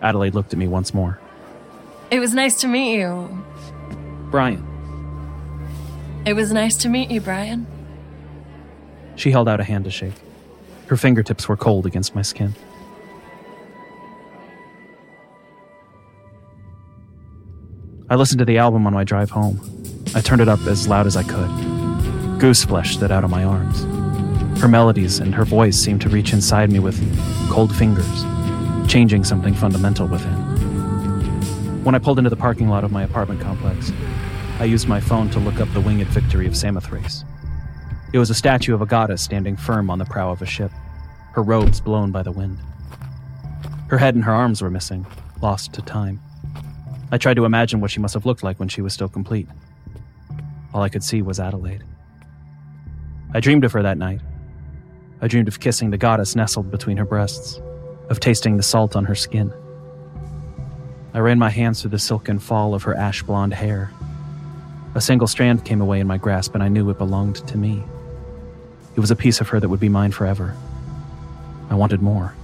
[0.00, 1.18] Adelaide looked at me once more.
[2.10, 3.44] It was nice to meet you.
[4.30, 4.73] Brian.
[6.26, 7.66] It was nice to meet you, Brian.
[9.16, 10.14] She held out a hand to shake.
[10.86, 12.54] Her fingertips were cold against my skin.
[18.08, 19.60] I listened to the album on my drive home.
[20.14, 22.40] I turned it up as loud as I could.
[22.40, 23.82] Goose flesh stood out on my arms.
[24.60, 26.98] Her melodies and her voice seemed to reach inside me with
[27.50, 28.24] cold fingers,
[28.90, 30.32] changing something fundamental within.
[31.84, 33.92] When I pulled into the parking lot of my apartment complex,
[34.60, 37.24] I used my phone to look up the winged victory of Samothrace.
[38.12, 40.70] It was a statue of a goddess standing firm on the prow of a ship,
[41.32, 42.58] her robes blown by the wind.
[43.88, 45.04] Her head and her arms were missing,
[45.42, 46.20] lost to time.
[47.10, 49.48] I tried to imagine what she must have looked like when she was still complete.
[50.72, 51.82] All I could see was Adelaide.
[53.34, 54.20] I dreamed of her that night.
[55.20, 57.60] I dreamed of kissing the goddess nestled between her breasts,
[58.08, 59.52] of tasting the salt on her skin.
[61.12, 63.90] I ran my hands through the silken fall of her ash blonde hair.
[64.94, 67.82] A single strand came away in my grasp, and I knew it belonged to me.
[68.94, 70.56] It was a piece of her that would be mine forever.
[71.68, 72.34] I wanted more.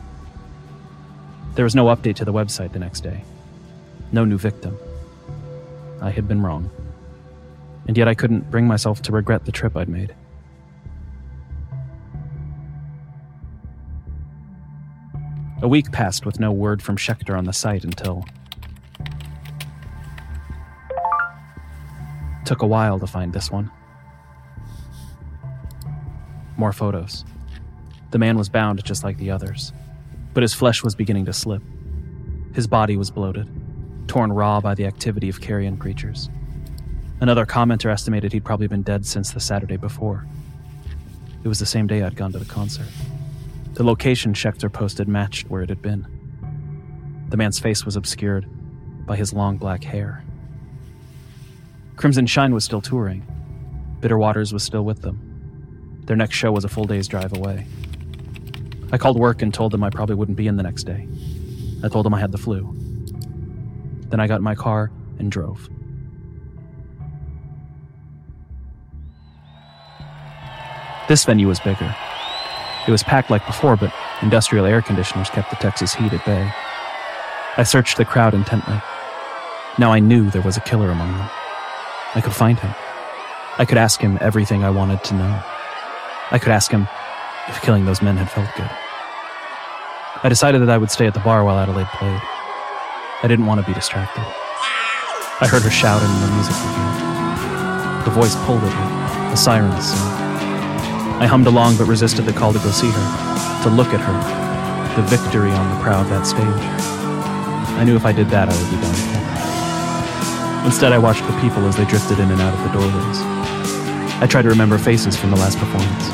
[1.54, 3.22] There was no update to the website the next day.
[4.10, 4.76] No new victim.
[6.00, 6.70] I had been wrong.
[7.86, 10.14] And yet I couldn't bring myself to regret the trip I'd made.
[15.62, 18.24] A week passed with no word from Schechter on the site until.
[22.50, 23.70] Took a while to find this one.
[26.56, 27.24] More photos.
[28.10, 29.72] The man was bound just like the others,
[30.34, 31.62] but his flesh was beginning to slip.
[32.52, 33.48] His body was bloated,
[34.08, 36.28] torn raw by the activity of carrion creatures.
[37.20, 40.26] Another commenter estimated he'd probably been dead since the Saturday before.
[41.44, 42.88] It was the same day I'd gone to the concert.
[43.74, 46.04] The location Schechter posted matched where it had been.
[47.28, 48.44] The man's face was obscured
[49.06, 50.24] by his long black hair.
[52.00, 53.22] Crimson Shrine was still touring.
[54.00, 56.00] Bitter Waters was still with them.
[56.06, 57.66] Their next show was a full day's drive away.
[58.90, 61.06] I called work and told them I probably wouldn't be in the next day.
[61.84, 62.74] I told them I had the flu.
[64.08, 65.68] Then I got in my car and drove.
[71.06, 71.94] This venue was bigger.
[72.88, 76.50] It was packed like before, but industrial air conditioners kept the Texas heat at bay.
[77.58, 78.80] I searched the crowd intently.
[79.76, 81.30] Now I knew there was a killer among them.
[82.12, 82.74] I could find him.
[83.58, 85.42] I could ask him everything I wanted to know.
[86.32, 86.88] I could ask him
[87.48, 88.70] if killing those men had felt good.
[90.22, 92.20] I decided that I would stay at the bar while Adelaide played.
[93.22, 94.24] I didn't want to be distracted.
[95.40, 98.04] I heard her shout and the music began.
[98.04, 99.92] The voice pulled at me, the sirens.
[101.22, 104.18] I hummed along but resisted the call to go see her, to look at her,
[105.00, 106.42] the victory on the prow of that stage.
[107.78, 109.29] I knew if I did that, I would be done.
[110.64, 113.18] Instead, I watched the people as they drifted in and out of the doorways.
[114.22, 116.08] I tried to remember faces from the last performance.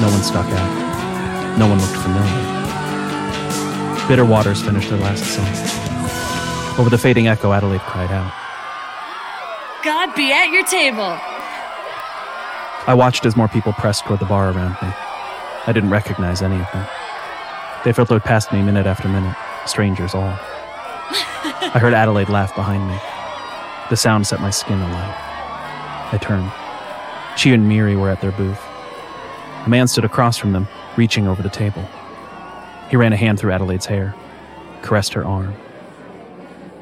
[0.00, 1.58] No one stuck out.
[1.58, 2.60] No one looked familiar.
[4.08, 6.80] Bitter Waters finished their last song.
[6.80, 8.32] Over the fading echo, Adelaide cried out.
[9.84, 11.18] God be at your table.
[12.86, 14.88] I watched as more people pressed toward the bar around me.
[15.66, 16.86] I didn't recognize any of them.
[17.84, 20.38] They filtered past me minute after minute, strangers all.
[21.12, 22.98] I heard Adelaide laugh behind me.
[23.90, 25.16] The sound set my skin alight.
[26.12, 26.50] I turned.
[27.36, 28.60] She and Miri were at their booth.
[29.66, 31.84] A man stood across from them, reaching over the table.
[32.88, 34.14] He ran a hand through Adelaide's hair,
[34.82, 35.54] caressed her arm.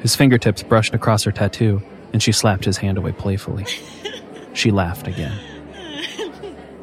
[0.01, 1.81] His fingertips brushed across her tattoo,
[2.13, 3.65] and she slapped his hand away playfully.
[4.53, 5.37] She laughed again.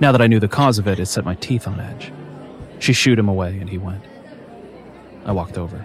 [0.01, 2.13] Now that I knew the cause of it, it set my teeth on edge.
[2.79, 4.03] She shooed him away, and he went.
[5.25, 5.85] I walked over.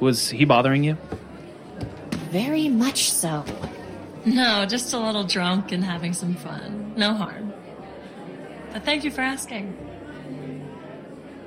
[0.00, 0.96] Was he bothering you?
[2.34, 3.44] Very much so.
[4.24, 6.92] No, just a little drunk and having some fun.
[6.96, 7.52] No harm.
[8.72, 9.72] But thank you for asking.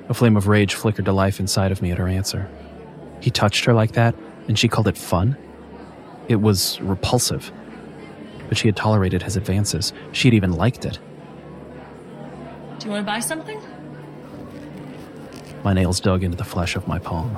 [0.08, 2.48] A flame of rage flickered to life inside of me at her answer.
[3.20, 4.14] He touched her like that,
[4.46, 5.36] and she called it fun?
[6.26, 7.52] It was repulsive.
[8.48, 9.92] But she had tolerated his advances.
[10.12, 10.98] She'd even liked it.
[12.78, 13.60] Do you want to buy something?
[15.64, 17.36] My nails dug into the flesh of my palm.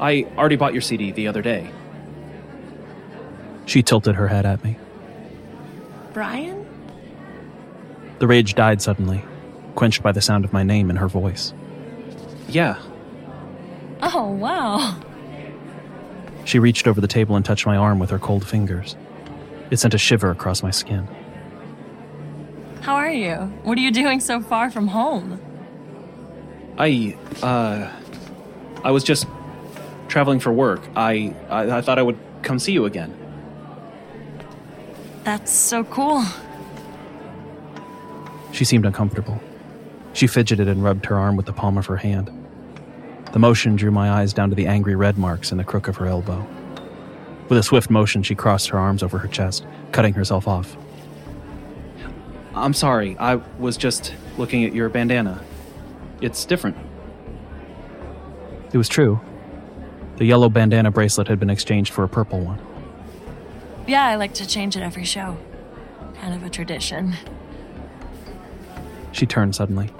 [0.00, 1.70] I already bought your CD the other day.
[3.66, 4.76] She tilted her head at me.
[6.12, 6.66] Brian?
[8.18, 9.24] The rage died suddenly,
[9.74, 11.52] quenched by the sound of my name in her voice.
[12.48, 12.78] Yeah.
[14.02, 15.00] Oh, wow.
[16.44, 18.96] She reached over the table and touched my arm with her cold fingers.
[19.70, 21.08] It sent a shiver across my skin.
[22.82, 23.36] How are you?
[23.62, 25.40] What are you doing so far from home?
[26.76, 27.88] I, uh,
[28.84, 29.26] I was just
[30.12, 30.82] traveling for work.
[30.94, 33.16] I, I, I thought I would come see you again.
[35.24, 36.22] That's so cool.
[38.52, 39.40] She seemed uncomfortable.
[40.12, 42.30] She fidgeted and rubbed her arm with the palm of her hand.
[43.32, 45.96] The motion drew my eyes down to the angry red marks in the crook of
[45.96, 46.46] her elbow.
[47.48, 50.76] With a swift motion, she crossed her arms over her chest, cutting herself off.
[52.54, 55.42] I'm sorry, I was just looking at your bandana.
[56.20, 56.76] It's different.
[58.74, 59.18] It was true.
[60.16, 62.60] The yellow bandana bracelet had been exchanged for a purple one.
[63.86, 65.36] Yeah, I like to change it every show.
[66.20, 67.16] Kind of a tradition.
[69.12, 69.90] She turned suddenly.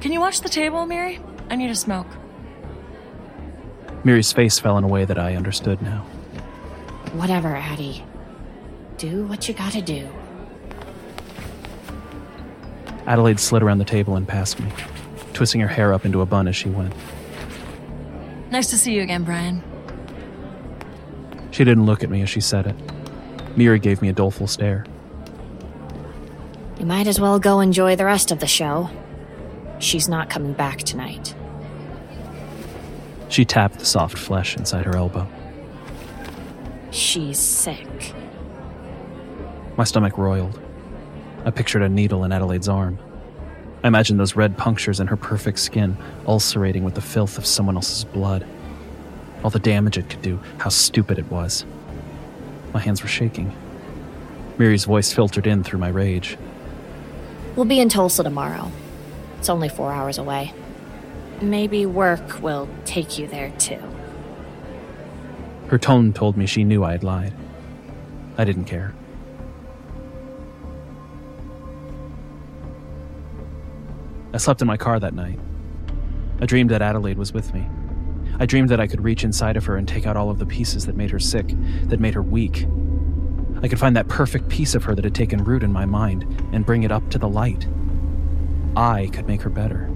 [0.00, 1.20] Can you watch the table, Miri?
[1.48, 2.06] I need a smoke.
[4.04, 6.00] Miri's face fell in a way that I understood now.
[7.14, 8.04] Whatever, Addie.
[8.98, 10.08] Do what you gotta do.
[13.06, 14.70] Adelaide slid around the table and past me,
[15.32, 16.92] twisting her hair up into a bun as she went.
[18.54, 19.60] Nice to see you again, Brian.
[21.50, 22.76] She didn't look at me as she said it.
[23.56, 24.86] Miri gave me a doleful stare.
[26.78, 28.90] You might as well go enjoy the rest of the show.
[29.80, 31.34] She's not coming back tonight.
[33.28, 35.26] She tapped the soft flesh inside her elbow.
[36.92, 38.14] She's sick.
[39.76, 40.60] My stomach roiled.
[41.44, 43.00] I pictured a needle in Adelaide's arm.
[43.84, 47.76] I imagined those red punctures in her perfect skin, ulcerating with the filth of someone
[47.76, 48.46] else's blood.
[49.44, 51.66] All the damage it could do, how stupid it was.
[52.72, 53.54] My hands were shaking.
[54.56, 56.38] Miri's voice filtered in through my rage.
[57.56, 58.72] We'll be in Tulsa tomorrow.
[59.38, 60.54] It's only four hours away.
[61.42, 63.82] Maybe work will take you there too.
[65.68, 67.34] Her tone told me she knew I had lied.
[68.38, 68.94] I didn't care.
[74.34, 75.38] I slept in my car that night.
[76.40, 77.68] I dreamed that Adelaide was with me.
[78.40, 80.46] I dreamed that I could reach inside of her and take out all of the
[80.46, 81.54] pieces that made her sick,
[81.84, 82.66] that made her weak.
[83.62, 86.24] I could find that perfect piece of her that had taken root in my mind
[86.52, 87.68] and bring it up to the light.
[88.76, 89.88] I could make her better.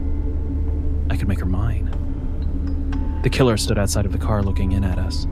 [1.10, 1.90] I could make her mine.
[3.24, 5.26] The killer stood outside of the car looking in at us.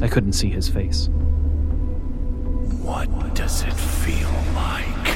[0.00, 1.10] I couldn't see his face.
[2.80, 5.15] What does it feel like?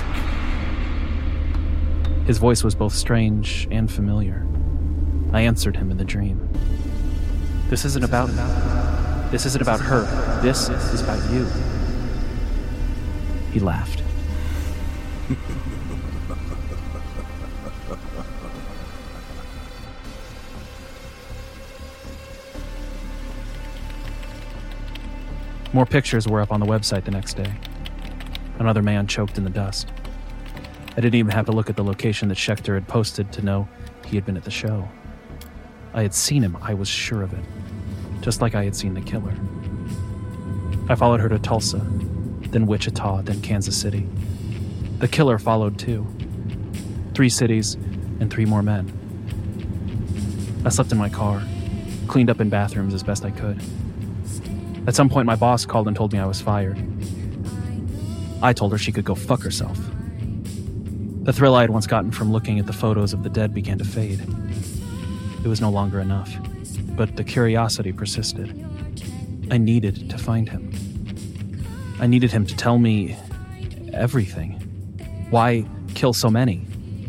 [2.31, 4.47] His voice was both strange and familiar.
[5.33, 6.49] I answered him in the dream.
[7.69, 8.29] This isn't about
[9.33, 10.03] This isn't about her.
[10.41, 11.45] This is about you.
[13.51, 14.05] He laughed.
[25.73, 27.53] More pictures were up on the website the next day.
[28.61, 29.89] Another man choked in the dust.
[30.93, 33.69] I didn't even have to look at the location that Schechter had posted to know
[34.07, 34.89] he had been at the show.
[35.95, 37.45] I had seen him, I was sure of it,
[38.21, 39.35] just like I had seen the killer.
[40.89, 41.79] I followed her to Tulsa,
[42.51, 44.09] then Wichita, then Kansas City.
[44.99, 46.07] The killer followed too.
[47.15, 48.93] Three cities and three more men.
[50.65, 51.43] I slept in my car,
[52.09, 53.63] cleaned up in bathrooms as best I could.
[54.87, 56.79] At some point, my boss called and told me I was fired.
[58.43, 59.79] I told her she could go fuck herself.
[61.23, 63.77] The thrill I had once gotten from looking at the photos of the dead began
[63.79, 64.21] to fade.
[65.45, 66.35] It was no longer enough,
[66.97, 68.67] but the curiosity persisted.
[69.51, 70.73] I needed to find him.
[72.01, 73.19] I needed him to tell me
[73.93, 74.53] everything.
[75.29, 76.61] Why kill so many?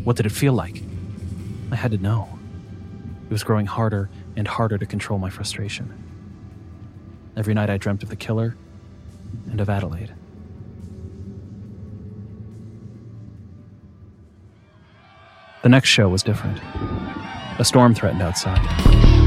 [0.04, 0.82] What did it feel like?
[1.70, 2.28] I had to know.
[3.24, 5.90] It was growing harder and harder to control my frustration.
[7.34, 8.56] Every night I dreamt of the killer
[9.50, 10.12] and of Adelaide.
[15.62, 16.58] The next show was different.
[17.60, 18.60] A storm threatened outside,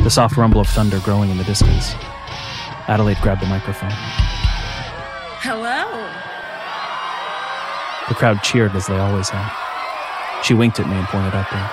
[0.04, 1.94] the soft rumble of thunder growing in the distance.
[2.90, 3.92] Adelaide grabbed the microphone.
[5.40, 5.88] Hello.
[8.10, 9.48] The crowd cheered as they always had.
[10.44, 11.70] She winked at me and pointed upward.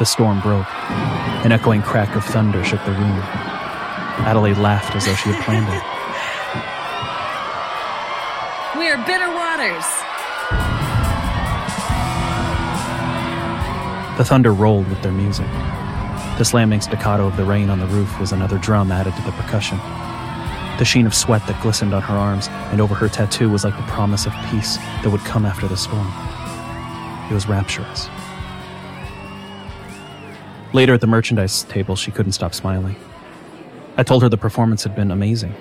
[0.00, 0.66] The storm broke.
[1.44, 3.20] An echoing crack of thunder shook the room.
[4.26, 5.82] Adelaide laughed as though she had planned it.
[8.78, 10.09] We are bitter waters.
[14.20, 15.46] The thunder rolled with their music.
[16.36, 19.32] The slamming staccato of the rain on the roof was another drum added to the
[19.32, 19.78] percussion.
[20.76, 23.74] The sheen of sweat that glistened on her arms and over her tattoo was like
[23.78, 26.06] the promise of peace that would come after the storm.
[27.30, 28.10] It was rapturous.
[30.74, 32.96] Later at the merchandise table, she couldn't stop smiling.
[33.96, 35.54] I told her the performance had been amazing.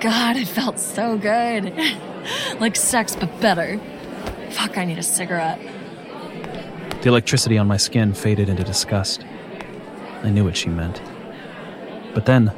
[0.00, 1.74] God, it felt so good.
[2.60, 3.78] like sex, but better.
[4.52, 5.60] Fuck, I need a cigarette.
[7.02, 9.24] The electricity on my skin faded into disgust.
[10.22, 11.02] I knew what she meant.
[12.14, 12.52] But then,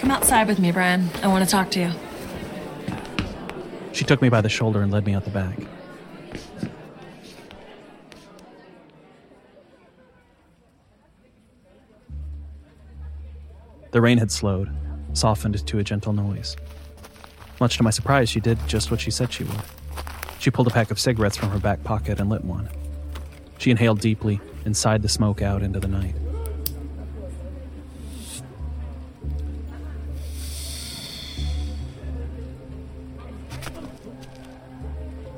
[0.00, 1.08] Come outside with me, Brian.
[1.22, 1.90] I want to talk to you.
[3.92, 5.58] she took me by the shoulder and led me out the back.
[13.90, 14.70] The rain had slowed,
[15.12, 16.56] softened to a gentle noise.
[17.60, 19.62] Much to my surprise, she did just what she said she would.
[20.38, 22.68] She pulled a pack of cigarettes from her back pocket and lit one.
[23.64, 26.14] She inhaled deeply and sighed the smoke out into the night.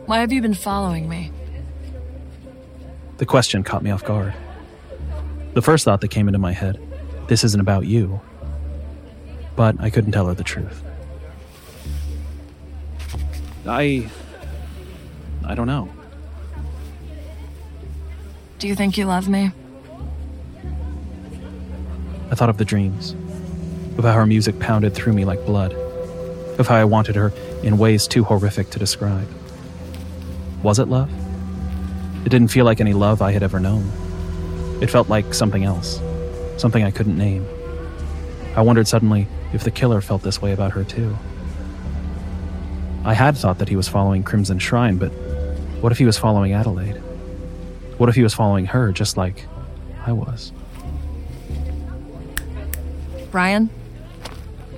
[0.06, 1.30] Why have you been following me?
[3.18, 4.34] The question caught me off guard.
[5.54, 6.80] The first thought that came into my head
[7.28, 8.20] this isn't about you.
[9.54, 10.82] But I couldn't tell her the truth.
[13.68, 14.10] I.
[15.44, 15.88] I don't know.
[18.66, 19.52] Do you think you love me?
[22.32, 23.14] I thought of the dreams,
[23.96, 25.72] of how her music pounded through me like blood,
[26.58, 29.28] of how I wanted her in ways too horrific to describe.
[30.64, 31.08] Was it love?
[32.26, 33.88] It didn't feel like any love I had ever known.
[34.80, 36.00] It felt like something else,
[36.56, 37.46] something I couldn't name.
[38.56, 41.16] I wondered suddenly if the killer felt this way about her too.
[43.04, 45.10] I had thought that he was following Crimson Shrine, but
[45.80, 47.00] what if he was following Adelaide?
[47.98, 49.46] What if he was following her just like
[50.04, 50.52] I was?
[53.30, 53.70] Brian?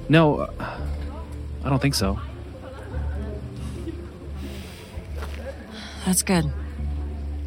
[0.08, 0.78] No, uh,
[1.64, 2.18] I don't think so.
[6.06, 6.50] That's good.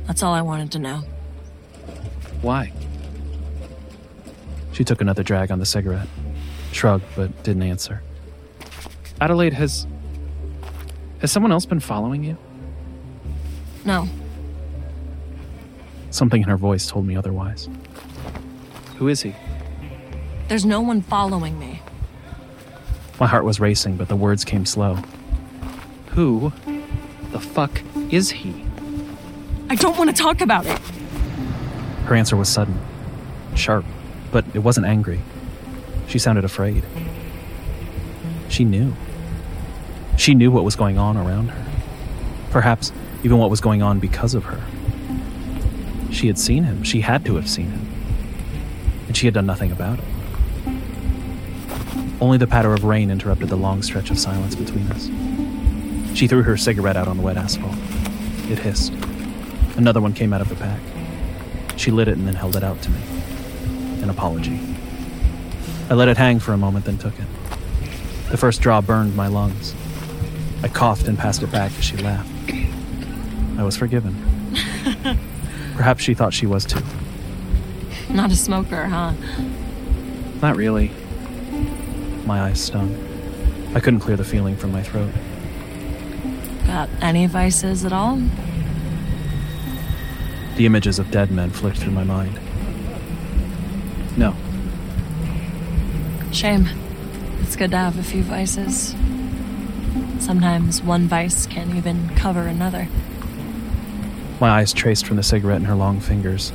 [0.05, 1.03] That's all I wanted to know.
[2.41, 2.72] Why?
[4.74, 6.07] She took another drag on the cigarette,
[6.72, 8.01] shrugged, but didn't answer.
[9.19, 9.88] Adelaide, has.
[11.19, 12.38] Has someone else been following you?
[13.86, 14.07] No.
[16.22, 17.67] Something in her voice told me otherwise.
[18.97, 19.34] Who is he?
[20.49, 21.82] There's no one following me.
[23.19, 24.99] My heart was racing, but the words came slow.
[26.11, 26.53] Who
[27.32, 28.63] the fuck is he?
[29.67, 30.78] I don't want to talk about it.
[32.05, 32.80] Her answer was sudden,
[33.55, 33.84] sharp,
[34.32, 35.22] but it wasn't angry.
[36.07, 36.84] She sounded afraid.
[38.47, 38.93] She knew.
[40.17, 41.65] She knew what was going on around her.
[42.51, 42.91] Perhaps
[43.24, 44.61] even what was going on because of her.
[46.12, 46.84] She had seen him.
[46.84, 47.88] She had to have seen him.
[49.07, 50.05] And she had done nothing about it.
[52.22, 55.09] Only the patter of rain interrupted the long stretch of silence between us.
[56.16, 57.76] She threw her cigarette out on the wet asphalt.
[58.49, 58.93] It hissed.
[59.78, 60.80] Another one came out of the pack.
[61.78, 63.01] She lit it and then held it out to me.
[64.03, 64.59] An apology.
[65.89, 67.26] I let it hang for a moment, then took it.
[68.30, 69.74] The first draw burned my lungs.
[70.64, 72.30] I coughed and passed it back as she laughed.
[73.57, 74.30] I was forgiven.
[75.82, 76.79] Perhaps she thought she was too.
[78.07, 79.13] Not a smoker, huh?
[80.39, 80.91] Not really.
[82.23, 82.95] My eyes stung.
[83.73, 85.11] I couldn't clear the feeling from my throat.
[86.67, 88.21] Got any vices at all?
[90.57, 92.39] The images of dead men flicked through my mind.
[94.17, 94.36] No,
[96.32, 96.69] Shame.
[97.41, 98.93] It's good to have a few vices.
[100.19, 102.88] Sometimes one vice can even cover another.
[104.41, 106.51] My eyes traced from the cigarette in her long fingers,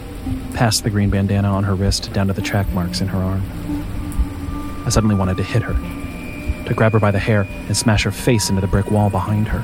[0.55, 3.45] past the green bandana on her wrist, down to the track marks in her arm.
[4.85, 5.73] I suddenly wanted to hit her,
[6.67, 9.47] to grab her by the hair and smash her face into the brick wall behind
[9.47, 9.63] her.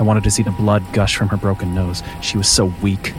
[0.00, 2.02] I wanted to see the blood gush from her broken nose.
[2.22, 3.12] She was so weak,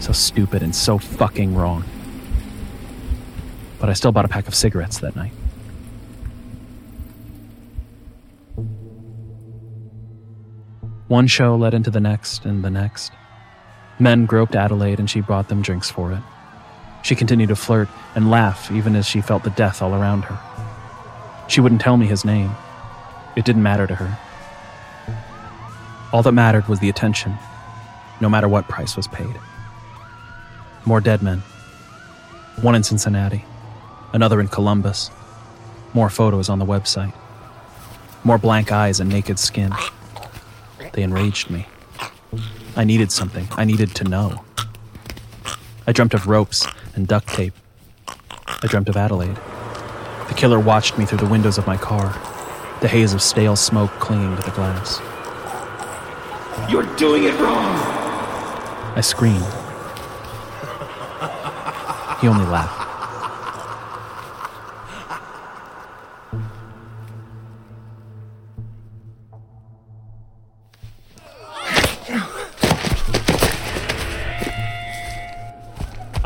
[0.00, 1.84] so stupid, and so fucking wrong.
[3.78, 5.32] But I still bought a pack of cigarettes that night.
[11.08, 13.12] One show led into the next and the next.
[13.98, 16.22] Men groped Adelaide and she brought them drinks for it.
[17.02, 20.38] She continued to flirt and laugh even as she felt the death all around her.
[21.48, 22.50] She wouldn't tell me his name.
[23.36, 24.18] It didn't matter to her.
[26.12, 27.36] All that mattered was the attention,
[28.20, 29.38] no matter what price was paid.
[30.84, 31.38] More dead men.
[32.62, 33.44] One in Cincinnati,
[34.12, 35.10] another in Columbus.
[35.94, 37.14] More photos on the website.
[38.24, 39.72] More blank eyes and naked skin.
[40.96, 41.66] They enraged me.
[42.74, 43.46] I needed something.
[43.50, 44.42] I needed to know.
[45.86, 47.52] I dreamt of ropes and duct tape.
[48.08, 49.36] I dreamt of Adelaide.
[50.28, 52.18] The killer watched me through the windows of my car,
[52.80, 55.00] the haze of stale smoke clinging to the glass.
[56.70, 57.76] You're doing it wrong!
[58.96, 59.44] I screamed.
[62.22, 62.85] He only laughed.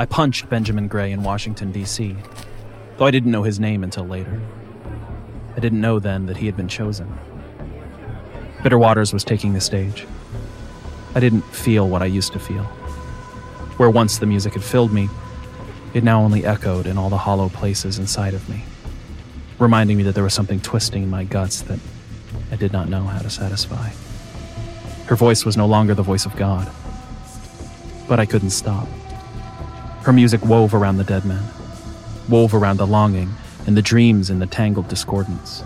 [0.01, 2.17] I punched Benjamin Gray in Washington, D.C.,
[2.97, 4.41] though I didn't know his name until later.
[5.55, 7.19] I didn't know then that he had been chosen.
[8.63, 10.07] Bitter Waters was taking the stage.
[11.15, 12.63] I didn't feel what I used to feel.
[13.77, 15.11] Where once the music had filled me,
[15.93, 18.65] it now only echoed in all the hollow places inside of me,
[19.59, 21.79] reminding me that there was something twisting in my guts that
[22.51, 23.91] I did not know how to satisfy.
[25.09, 26.73] Her voice was no longer the voice of God,
[28.09, 28.89] but I couldn't stop.
[30.03, 31.45] Her music wove around the dead man,
[32.29, 33.31] wove around the longing
[33.67, 35.63] and the dreams in the tangled discordance.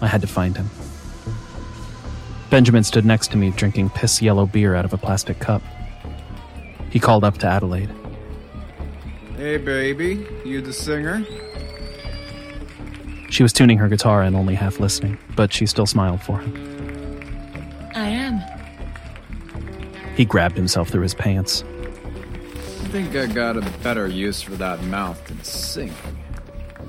[0.00, 0.70] I had to find him.
[2.48, 5.62] Benjamin stood next to me drinking piss yellow beer out of a plastic cup.
[6.90, 7.90] He called up to Adelaide.
[9.36, 11.24] Hey, baby, you the singer?
[13.30, 16.52] She was tuning her guitar and only half listening, but she still smiled for him.
[17.94, 18.40] I am.
[20.16, 21.62] He grabbed himself through his pants.
[22.90, 25.94] I think I got a better use for that mouth than singing.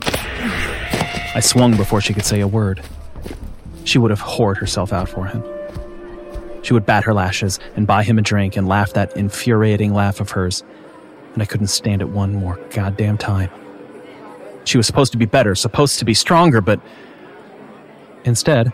[0.01, 2.81] I swung before she could say a word.
[3.83, 5.43] She would have whored herself out for him.
[6.63, 10.19] She would bat her lashes and buy him a drink and laugh that infuriating laugh
[10.19, 10.63] of hers,
[11.35, 13.51] and I couldn't stand it one more goddamn time.
[14.63, 16.81] She was supposed to be better, supposed to be stronger, but
[18.23, 18.73] instead,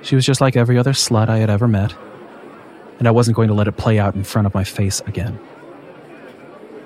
[0.00, 1.94] she was just like every other slut I had ever met,
[2.98, 5.38] and I wasn't going to let it play out in front of my face again.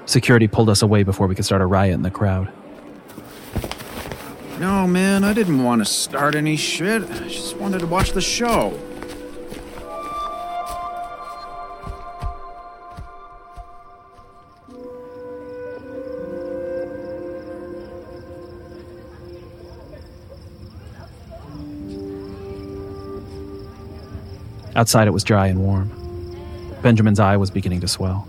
[0.06, 2.52] Security pulled us away before we could start a riot in the crowd.
[4.60, 7.02] No, man, I didn't want to start any shit.
[7.02, 8.78] I just wanted to watch the show.
[24.76, 25.90] Outside, it was dry and warm.
[26.82, 28.28] Benjamin's eye was beginning to swell.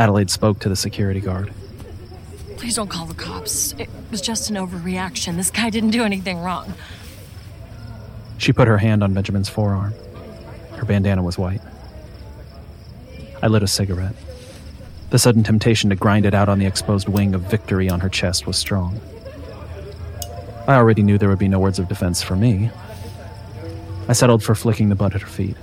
[0.00, 1.52] Adelaide spoke to the security guard.
[2.56, 3.74] Please don't call the cops.
[3.78, 5.36] It was just an overreaction.
[5.36, 6.72] This guy didn't do anything wrong.
[8.38, 9.92] She put her hand on Benjamin's forearm.
[10.72, 11.60] Her bandana was white.
[13.42, 14.14] I lit a cigarette.
[15.10, 18.08] The sudden temptation to grind it out on the exposed wing of victory on her
[18.08, 18.98] chest was strong.
[20.66, 22.70] I already knew there would be no words of defense for me.
[24.08, 25.58] I settled for flicking the butt at her feet.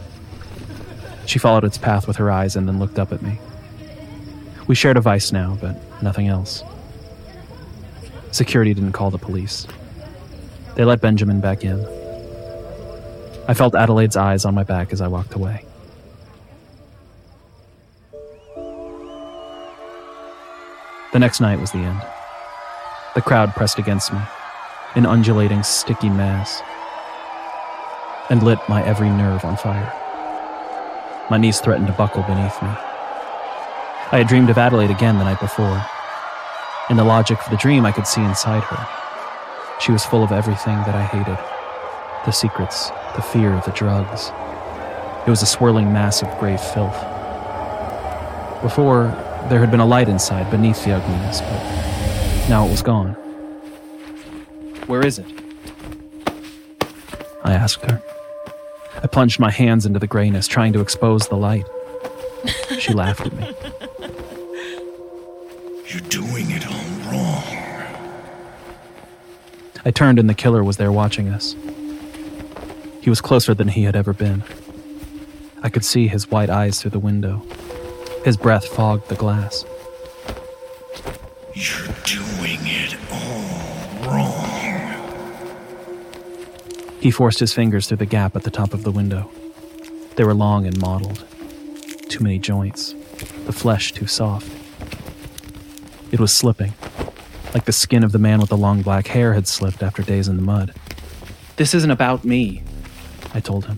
[1.26, 3.40] She followed its path with her eyes and then looked up at me.
[4.68, 6.64] We shared a vice now, but nothing else.
[8.32, 9.66] Security didn't call the police.
[10.76, 11.80] They let Benjamin back in.
[13.48, 15.64] I felt Adelaide's eyes on my back as I walked away.
[21.14, 22.02] The next night was the end.
[23.16, 24.20] The crowd pressed against me,
[24.96, 26.62] an undulating, sticky mass,
[28.30, 29.94] and lit my every nerve on fire.
[31.32, 32.87] My knees threatened to buckle beneath me.
[34.10, 35.86] I had dreamed of Adelaide again the night before.
[36.90, 38.88] In the logic of the dream, I could see inside her.
[39.82, 41.38] She was full of everything that I hated
[42.26, 44.32] the secrets, the fear, the drugs.
[45.26, 46.96] It was a swirling mass of gray filth.
[48.62, 49.08] Before,
[49.50, 53.14] there had been a light inside beneath the ugliness, but now it was gone.
[54.88, 55.26] Where is it?
[57.44, 58.02] I asked her.
[59.04, 61.66] I plunged my hands into the grayness, trying to expose the light.
[62.80, 63.54] She laughed at me.
[65.88, 67.44] You're doing it all wrong.
[69.86, 71.56] I turned and the killer was there watching us.
[73.02, 74.44] He was closer than he had ever been.
[75.64, 77.42] I could see his white eyes through the window.
[78.26, 79.64] His breath fogged the glass.
[81.54, 84.44] You're doing it all wrong.
[87.00, 89.32] He forced his fingers through the gap at the top of the window.
[90.18, 91.24] They were long and mottled.
[92.10, 92.94] Too many joints.
[93.46, 94.57] The flesh too soft.
[96.18, 96.74] It was slipping,
[97.54, 100.28] like the skin of the man with the long black hair had slipped after days
[100.28, 100.74] in the mud.
[101.58, 102.64] This isn't about me,
[103.36, 103.78] I told him.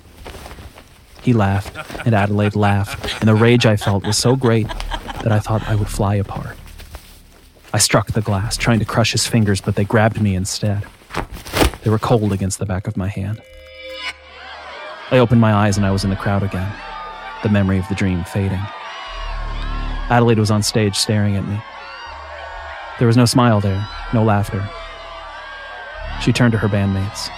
[1.22, 1.76] He laughed,
[2.06, 5.76] and Adelaide laughed, and the rage I felt was so great that I thought I
[5.76, 6.56] would fly apart.
[7.74, 10.86] I struck the glass, trying to crush his fingers, but they grabbed me instead.
[11.84, 13.42] They were cold against the back of my hand.
[15.12, 16.72] I opened my eyes and I was in the crowd again.
[17.44, 18.66] the memory of the dream fading.
[20.10, 21.62] Adelaide was on stage staring at me.
[23.00, 24.68] There was no smile there, no laughter.
[26.22, 27.30] She turned to her bandmates.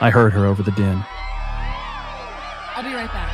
[0.00, 1.04] I heard her over the din.
[2.76, 3.30] I'll be right back.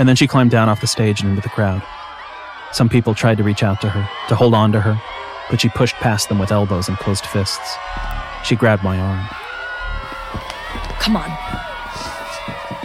[0.00, 1.82] And then she climbed down off the stage and into the crowd.
[2.72, 5.00] Some people tried to reach out to her, to hold on to her,
[5.50, 7.76] but she pushed past them with elbows and closed fists.
[8.44, 9.24] She grabbed my arm.
[10.98, 11.30] Come on.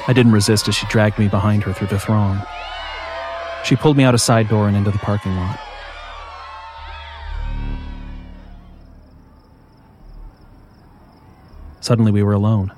[0.08, 2.44] I didn't resist as she dragged me behind her through the throng.
[3.64, 5.60] She pulled me out a side door and into the parking lot.
[11.86, 12.74] Suddenly, we were alone.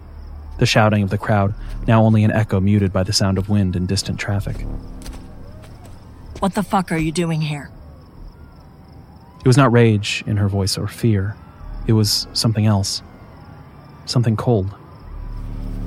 [0.60, 1.54] The shouting of the crowd,
[1.88, 4.58] now only an echo muted by the sound of wind and distant traffic.
[6.40, 7.72] What the fuck are you doing here?
[9.40, 11.38] It was not rage in her voice or fear,
[11.88, 13.02] it was something else.
[14.04, 14.76] Something cold.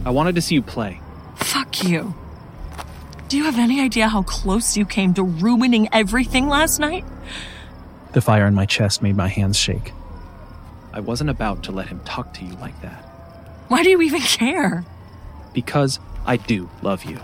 [0.07, 0.99] I wanted to see you play.
[1.37, 2.15] Fuck you.
[3.29, 7.05] Do you have any idea how close you came to ruining everything last night?
[8.13, 9.93] The fire in my chest made my hands shake.
[10.95, 13.10] I wasn't about to let him talk to you like that.
[13.71, 14.85] Why do you even care?
[15.53, 17.21] Because I do love you.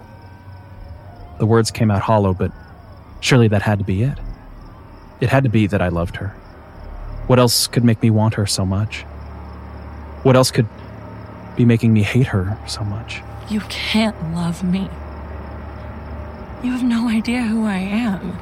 [1.40, 2.52] The words came out hollow, but
[3.18, 4.16] surely that had to be it.
[5.20, 6.28] It had to be that I loved her.
[7.26, 9.02] What else could make me want her so much?
[10.22, 10.68] What else could
[11.56, 13.22] be making me hate her so much?
[13.50, 14.88] You can't love me.
[16.62, 18.38] You have no idea who I am.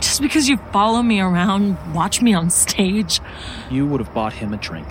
[0.00, 3.20] Just because you follow me around, watch me on stage.
[3.72, 4.86] You would have bought him a drink.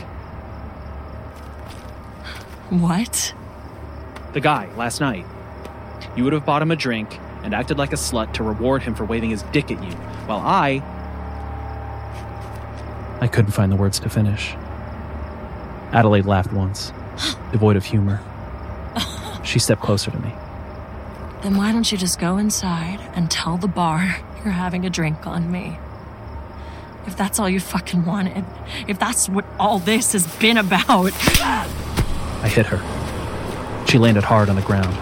[2.69, 3.33] What?
[4.33, 5.25] The guy, last night.
[6.15, 8.95] You would have bought him a drink and acted like a slut to reward him
[8.95, 9.91] for waving his dick at you,
[10.25, 10.81] while I.
[13.21, 14.53] I couldn't find the words to finish.
[15.91, 16.91] Adelaide laughed once,
[17.51, 18.21] devoid of humor.
[19.45, 20.33] She stepped closer to me.
[21.43, 25.27] Then why don't you just go inside and tell the bar you're having a drink
[25.27, 25.77] on me?
[27.05, 28.43] If that's all you fucking wanted,
[28.87, 31.11] if that's what all this has been about.
[32.45, 33.87] I hit her.
[33.87, 34.93] She landed hard on the ground.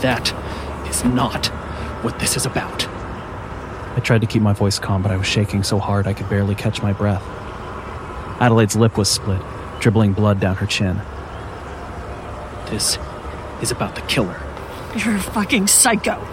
[0.00, 0.32] That
[0.88, 1.46] is not
[2.04, 2.86] what this is about.
[3.96, 6.28] I tried to keep my voice calm, but I was shaking so hard I could
[6.28, 7.24] barely catch my breath.
[8.40, 9.42] Adelaide's lip was split,
[9.80, 11.00] dribbling blood down her chin.
[12.66, 12.96] This
[13.60, 14.40] is about the killer.
[14.94, 16.24] You're a fucking psycho.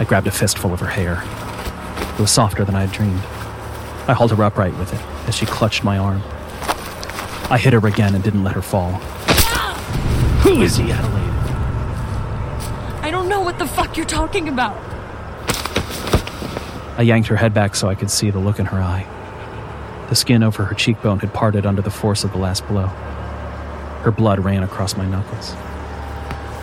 [0.00, 1.22] I grabbed a fistful of her hair.
[2.14, 3.20] It was softer than I had dreamed.
[4.08, 6.22] I hauled her upright with it as she clutched my arm.
[7.50, 8.92] I hit her again and didn't let her fall.
[10.42, 11.24] Who is he, Adelaide?
[13.02, 14.76] I don't know what the fuck you're talking about.
[16.98, 19.06] I yanked her head back so I could see the look in her eye.
[20.10, 22.86] The skin over her cheekbone had parted under the force of the last blow.
[24.02, 25.52] Her blood ran across my knuckles.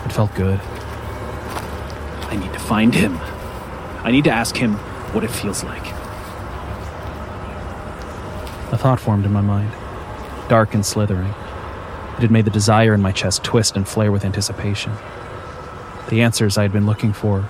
[0.04, 0.60] It felt good.
[2.28, 3.18] I need to find him.
[4.04, 4.74] I need to ask him
[5.14, 5.86] what it feels like.
[8.72, 9.72] A thought formed in my mind,
[10.48, 11.34] dark and slithering.
[12.16, 14.92] It had made the desire in my chest twist and flare with anticipation.
[16.08, 17.46] The answers I had been looking for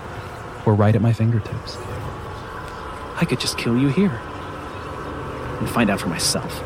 [0.65, 1.77] were right at my fingertips.
[3.21, 4.21] I could just kill you here
[5.59, 6.63] and find out for myself.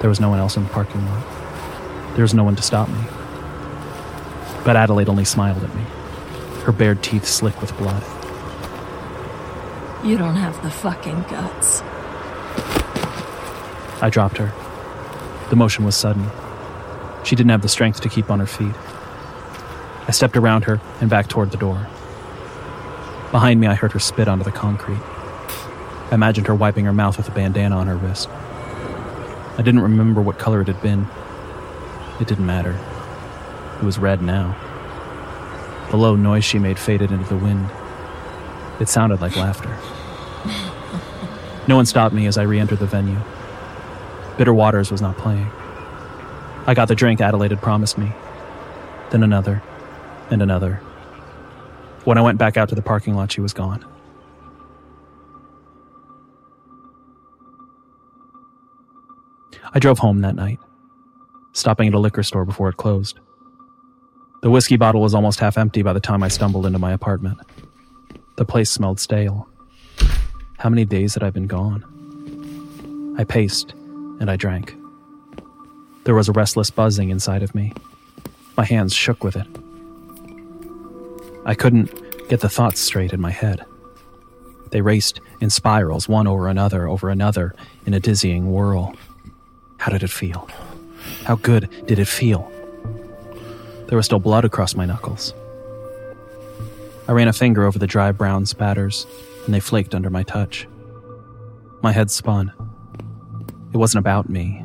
[0.00, 2.14] There was no one else in the parking lot.
[2.14, 3.04] There was no one to stop me.
[4.64, 5.82] But Adelaide only smiled at me,
[6.64, 8.02] her bared teeth slick with blood.
[10.04, 11.82] You don't have the fucking guts.
[14.02, 14.52] I dropped her.
[15.50, 16.30] The motion was sudden.
[17.24, 18.74] She didn't have the strength to keep on her feet.
[20.08, 21.86] I stepped around her and back toward the door.
[23.30, 25.02] Behind me, I heard her spit onto the concrete.
[26.10, 28.28] I imagined her wiping her mouth with a bandana on her wrist.
[28.30, 31.06] I didn't remember what color it had been.
[32.20, 32.78] It didn't matter.
[33.80, 34.56] It was red now.
[35.90, 37.68] The low noise she made faded into the wind.
[38.80, 39.76] It sounded like laughter.
[41.68, 43.18] No one stopped me as I re entered the venue.
[44.40, 45.50] Bitter Waters was not playing.
[46.66, 48.10] I got the drink Adelaide had promised me,
[49.10, 49.62] then another,
[50.30, 50.76] and another.
[52.04, 53.84] When I went back out to the parking lot, she was gone.
[59.74, 60.58] I drove home that night,
[61.52, 63.20] stopping at a liquor store before it closed.
[64.40, 67.40] The whiskey bottle was almost half empty by the time I stumbled into my apartment.
[68.36, 69.50] The place smelled stale.
[70.56, 71.84] How many days had I been gone?
[73.18, 73.74] I paced
[74.20, 74.76] and I drank.
[76.04, 77.72] There was a restless buzzing inside of me.
[78.56, 79.46] My hands shook with it.
[81.44, 81.90] I couldn't
[82.28, 83.64] get the thoughts straight in my head.
[84.70, 87.54] They raced in spirals, one over another, over another,
[87.86, 88.94] in a dizzying whirl.
[89.78, 90.48] How did it feel?
[91.24, 92.52] How good did it feel?
[93.88, 95.34] There was still blood across my knuckles.
[97.08, 99.06] I ran a finger over the dry brown spatters,
[99.44, 100.68] and they flaked under my touch.
[101.82, 102.52] My head spun.
[103.72, 104.64] It wasn't about me.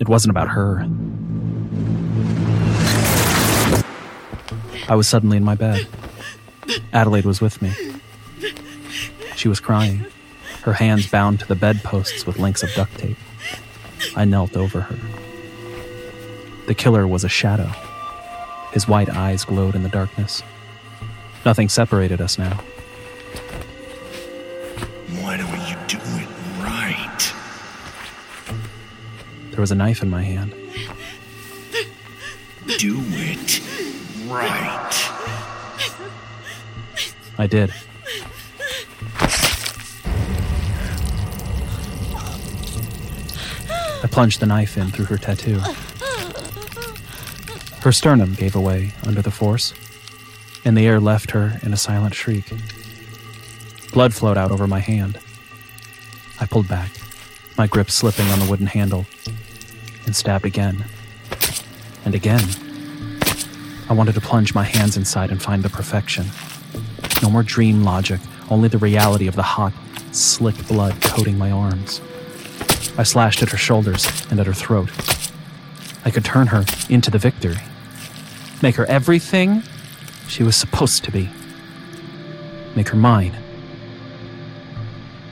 [0.00, 0.86] It wasn't about her.
[4.88, 5.86] I was suddenly in my bed.
[6.92, 7.72] Adelaide was with me.
[9.36, 10.04] She was crying,
[10.62, 13.16] her hands bound to the bedposts with links of duct tape.
[14.14, 14.98] I knelt over her.
[16.66, 17.70] The killer was a shadow.
[18.72, 20.42] His white eyes glowed in the darkness.
[21.44, 22.60] Nothing separated us now.
[29.52, 30.54] There was a knife in my hand.
[32.78, 33.60] Do it
[34.26, 34.90] right.
[37.38, 37.70] I did.
[44.02, 45.60] I plunged the knife in through her tattoo.
[47.82, 49.74] Her sternum gave away under the force,
[50.64, 52.50] and the air left her in a silent shriek.
[53.92, 55.18] Blood flowed out over my hand.
[56.40, 56.90] I pulled back,
[57.58, 59.06] my grip slipping on the wooden handle,
[60.06, 60.84] and stabbed again.
[62.04, 62.48] And again.
[63.88, 66.26] I wanted to plunge my hands inside and find the perfection.
[67.22, 69.72] No more dream logic, only the reality of the hot,
[70.12, 72.00] slick blood coating my arms.
[72.98, 74.90] I slashed at her shoulders and at her throat.
[76.04, 77.58] I could turn her into the victory.
[78.62, 79.62] Make her everything
[80.28, 81.28] she was supposed to be.
[82.74, 83.36] Make her mine.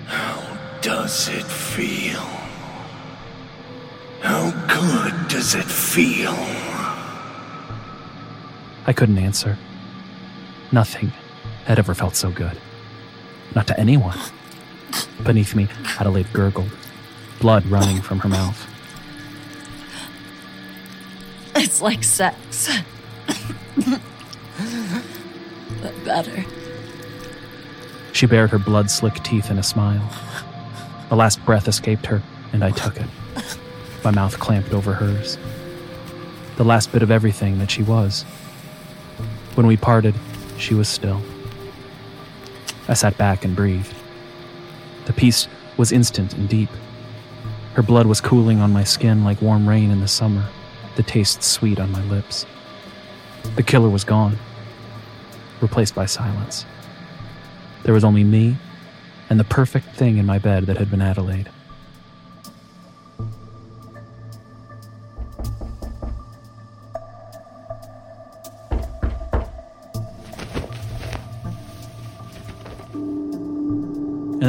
[0.06, 2.39] How does it feel?
[4.70, 6.30] How good does it feel?
[8.86, 9.58] I couldn't answer.
[10.70, 11.08] Nothing
[11.64, 12.56] had ever felt so good.
[13.56, 14.16] Not to anyone.
[15.24, 15.66] Beneath me,
[15.98, 16.70] Adelaide gurgled,
[17.40, 18.64] blood running from her mouth.
[21.56, 22.70] It's like sex.
[25.82, 26.44] but better.
[28.12, 30.08] She bared her blood slick teeth in a smile.
[31.08, 33.08] The last breath escaped her, and I took it.
[34.02, 35.36] My mouth clamped over hers.
[36.56, 38.22] The last bit of everything that she was.
[39.54, 40.14] When we parted,
[40.56, 41.20] she was still.
[42.88, 43.94] I sat back and breathed.
[45.04, 46.70] The peace was instant and deep.
[47.74, 50.46] Her blood was cooling on my skin like warm rain in the summer,
[50.96, 52.46] the taste sweet on my lips.
[53.56, 54.38] The killer was gone,
[55.60, 56.64] replaced by silence.
[57.82, 58.56] There was only me
[59.28, 61.48] and the perfect thing in my bed that had been Adelaide.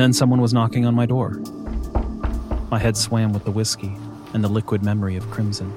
[0.02, 1.40] Then someone was knocking on my door.
[2.72, 3.96] My head swam with the whiskey
[4.34, 5.72] and the liquid memory of crimson.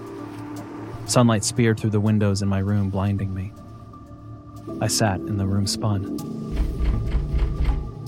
[1.06, 3.52] Sunlight speared through the windows in my room, blinding me.
[4.80, 6.16] I sat and the room spun.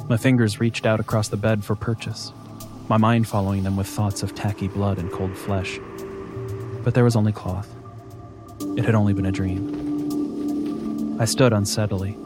[0.08, 2.32] My fingers reached out across the bed for purchase,
[2.88, 5.78] my mind following them with thoughts of tacky blood and cold flesh.
[6.82, 7.68] But there was only cloth.
[8.76, 11.20] It had only been a dream.
[11.20, 12.16] I stood unsteadily.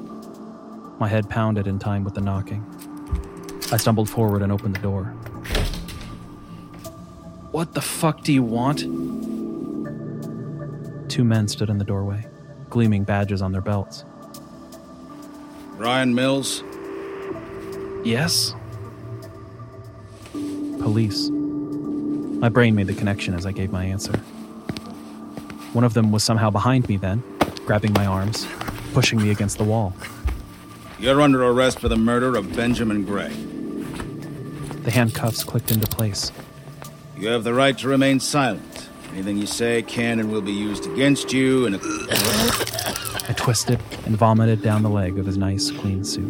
[1.01, 2.65] My head pounded in time with the knocking.
[3.73, 5.05] I stumbled forward and opened the door.
[7.53, 8.81] What the fuck do you want?
[11.09, 12.27] Two men stood in the doorway,
[12.69, 14.05] gleaming badges on their belts.
[15.77, 16.65] Brian Mills?
[18.05, 18.55] Yes?
[20.33, 21.31] Police.
[21.31, 24.17] My brain made the connection as I gave my answer.
[25.73, 27.23] One of them was somehow behind me then,
[27.67, 28.47] grabbing my arms,
[28.95, 29.93] pushing me against the wall.
[30.99, 33.33] You're under arrest for the murder of Benjamin Gray.
[34.91, 36.33] The handcuffs clicked into place.
[37.17, 38.89] You have the right to remain silent.
[39.13, 44.63] Anything you say can and will be used against you, and I twisted and vomited
[44.63, 46.25] down the leg of his nice, clean suit.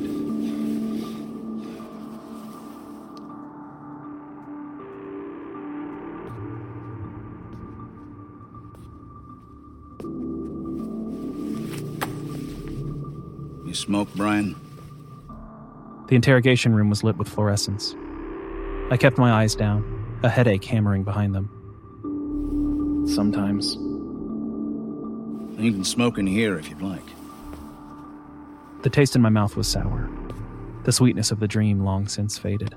[13.66, 14.54] You smoke, Brian?
[16.08, 17.94] The interrogation room was lit with fluorescence.
[18.90, 21.48] I kept my eyes down, a headache hammering behind them.
[23.06, 23.74] Sometimes.
[25.62, 27.04] You can smoke in here if you'd like.
[28.82, 30.10] The taste in my mouth was sour.
[30.82, 32.74] The sweetness of the dream long since faded.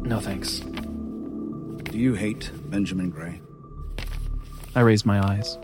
[0.00, 0.60] No thanks.
[0.60, 3.42] Do you hate Benjamin Gray?
[4.74, 5.58] I raised my eyes.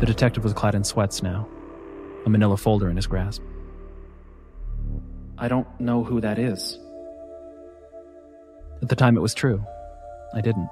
[0.00, 1.48] The detective was clad in sweats now,
[2.26, 3.40] a manila folder in his grasp.
[5.38, 6.78] I don't know who that is.
[8.84, 9.64] At the time, it was true.
[10.34, 10.68] I didn't.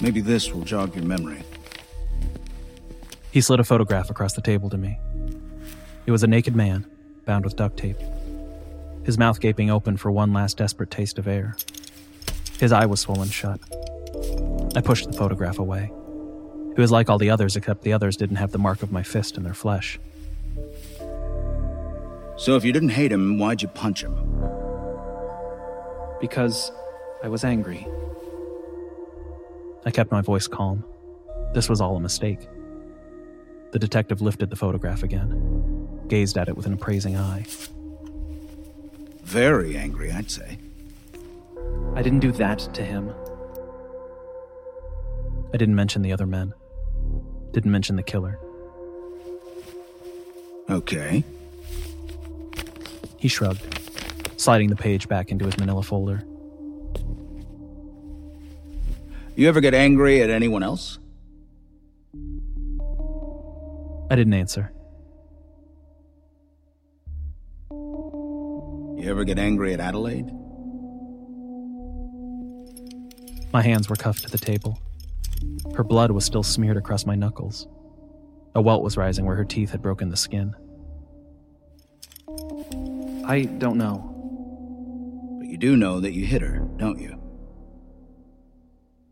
[0.00, 1.44] Maybe this will jog your memory.
[3.30, 4.98] He slid a photograph across the table to me.
[6.06, 6.90] It was a naked man,
[7.24, 8.00] bound with duct tape,
[9.04, 11.54] his mouth gaping open for one last desperate taste of air.
[12.58, 13.60] His eye was swollen shut.
[14.74, 15.92] I pushed the photograph away.
[16.72, 19.04] It was like all the others, except the others didn't have the mark of my
[19.04, 20.00] fist in their flesh.
[22.36, 24.57] So if you didn't hate him, why'd you punch him?
[26.20, 26.72] Because
[27.22, 27.86] I was angry.
[29.84, 30.84] I kept my voice calm.
[31.54, 32.46] This was all a mistake.
[33.72, 37.44] The detective lifted the photograph again, gazed at it with an appraising eye.
[39.22, 40.58] Very angry, I'd say.
[41.94, 43.12] I didn't do that to him.
[45.52, 46.54] I didn't mention the other men.
[47.52, 48.38] Didn't mention the killer.
[50.70, 51.24] Okay.
[53.18, 53.77] He shrugged,
[54.38, 56.24] sliding the page back into his manila folder.
[59.36, 60.98] You ever get angry at anyone else?
[64.10, 64.72] I didn't answer.
[67.70, 70.30] You ever get angry at Adelaide?
[73.52, 74.78] My hands were cuffed to the table.
[75.76, 77.68] Her blood was still smeared across my knuckles.
[78.54, 80.54] A welt was rising where her teeth had broken the skin.
[83.24, 84.07] I don't know.
[85.48, 87.18] You do know that you hit her, don't you?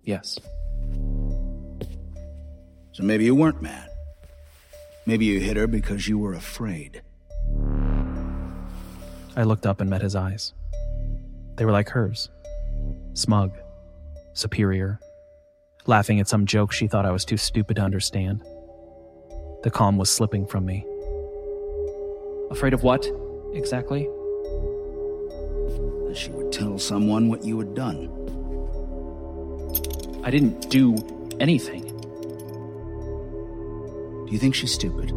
[0.05, 0.39] Yes.
[2.93, 3.89] So maybe you weren't mad.
[5.07, 7.01] Maybe you hit her because you were afraid.
[9.35, 10.53] I looked up and met his eyes.
[11.57, 12.29] They were like hers
[13.15, 13.57] smug,
[14.35, 15.01] superior,
[15.87, 18.43] laughing at some joke she thought I was too stupid to understand.
[19.63, 20.85] The calm was slipping from me.
[22.51, 23.11] Afraid of what,
[23.55, 24.07] exactly?
[26.17, 28.09] That she would tell someone what you had done.
[30.25, 30.97] I didn't do
[31.41, 31.83] anything.
[34.25, 35.13] Do you think she's stupid?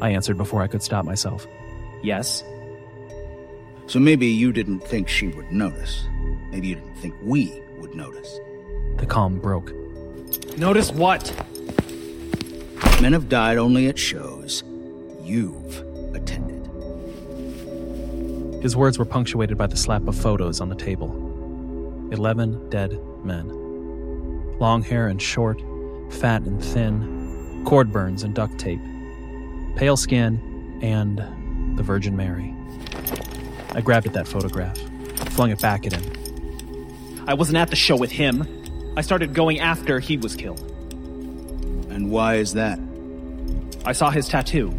[0.00, 1.46] I answered before I could stop myself.
[2.02, 2.42] Yes.
[3.86, 6.06] So maybe you didn't think she would notice.
[6.50, 8.40] Maybe you didn't think we would notice.
[8.96, 9.74] The calm broke.
[10.56, 11.30] Notice what?
[13.02, 14.62] Men have died only at shows
[15.22, 16.53] you've attended.
[18.64, 21.10] His words were punctuated by the slap of photos on the table.
[22.12, 23.46] Eleven dead men.
[24.58, 25.60] Long hair and short,
[26.08, 28.80] fat and thin, cord burns and duct tape,
[29.76, 31.18] pale skin, and
[31.76, 32.54] the Virgin Mary.
[33.72, 34.78] I grabbed at that photograph,
[35.32, 37.22] flung it back at him.
[37.28, 38.48] I wasn't at the show with him.
[38.96, 40.62] I started going after he was killed.
[41.90, 42.78] And why is that?
[43.84, 44.72] I saw his tattoo.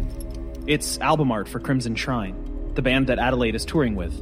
[0.66, 2.34] It's album art for Crimson Shrine,
[2.76, 4.14] the band that Adelaide is touring with.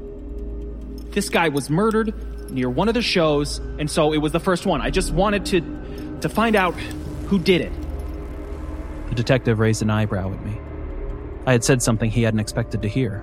[1.13, 2.15] This guy was murdered
[2.51, 4.81] near one of the shows, and so it was the first one.
[4.81, 5.61] I just wanted to
[6.21, 6.75] to find out
[7.29, 7.73] who did it.
[9.11, 10.59] The detective raised an eyebrow at me.
[11.47, 13.23] I had said something he hadn't expected to hear.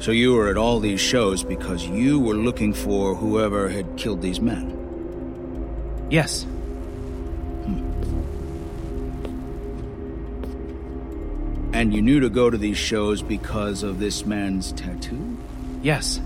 [0.00, 4.20] So you were at all these shows because you were looking for whoever had killed
[4.20, 6.06] these men?
[6.10, 6.44] Yes.
[11.82, 15.36] And you knew to go to these shows because of this man's tattoo?
[15.82, 16.20] Yes.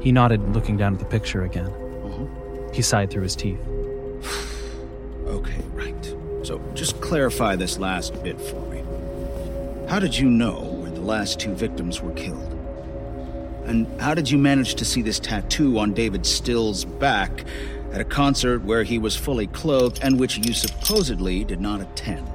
[0.00, 1.66] He nodded, looking down at the picture again.
[1.66, 2.70] Uh-huh.
[2.72, 3.58] He sighed through his teeth.
[5.26, 6.14] okay, right.
[6.44, 8.84] So just clarify this last bit for me.
[9.88, 12.52] How did you know where the last two victims were killed?
[13.64, 17.44] And how did you manage to see this tattoo on David Still's back
[17.90, 22.31] at a concert where he was fully clothed and which you supposedly did not attend?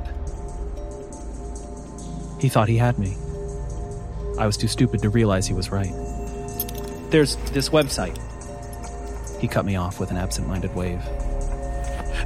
[2.39, 3.15] He thought he had me.
[4.39, 5.91] I was too stupid to realize he was right.
[7.09, 8.17] There's this website.
[9.39, 11.01] He cut me off with an absent minded wave.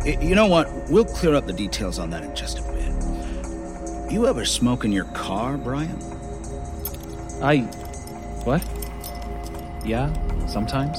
[0.06, 0.70] You know what?
[0.90, 4.12] We'll clear up the details on that in just a bit.
[4.12, 5.98] You ever smoke in your car, Brian?
[7.42, 7.60] I.
[8.44, 8.64] What?
[9.86, 10.12] Yeah,
[10.48, 10.98] sometimes.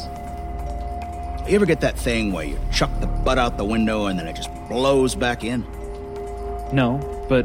[1.49, 4.29] You ever get that thing where you chuck the butt out the window and then
[4.29, 5.63] it just blows back in?
[6.73, 7.45] No, but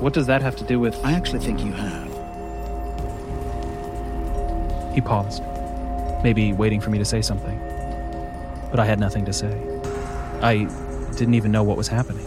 [0.00, 0.96] what does that have to do with.
[1.04, 2.08] I actually think you have.
[4.94, 5.42] He paused,
[6.24, 7.58] maybe waiting for me to say something.
[8.70, 9.52] But I had nothing to say.
[10.40, 10.64] I
[11.16, 12.24] didn't even know what was happening.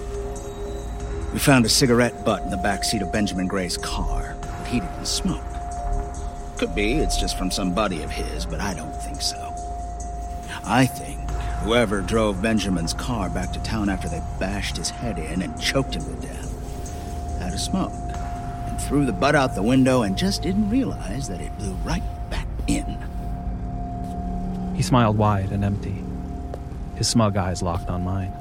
[1.34, 4.80] We found a cigarette butt in the back seat of Benjamin Gray's car, but he
[4.80, 5.42] didn't smoke.
[6.58, 9.40] Could be it's just from some buddy of his, but I don't think so.
[10.64, 11.20] I think
[11.64, 15.96] whoever drove Benjamin's car back to town after they bashed his head in and choked
[15.96, 16.33] him to death
[17.58, 21.74] smoke and threw the butt out the window and just didn't realize that it blew
[21.86, 22.98] right back in.
[24.76, 25.96] He smiled wide and empty.
[26.96, 28.34] His his smug eyes locked on mine.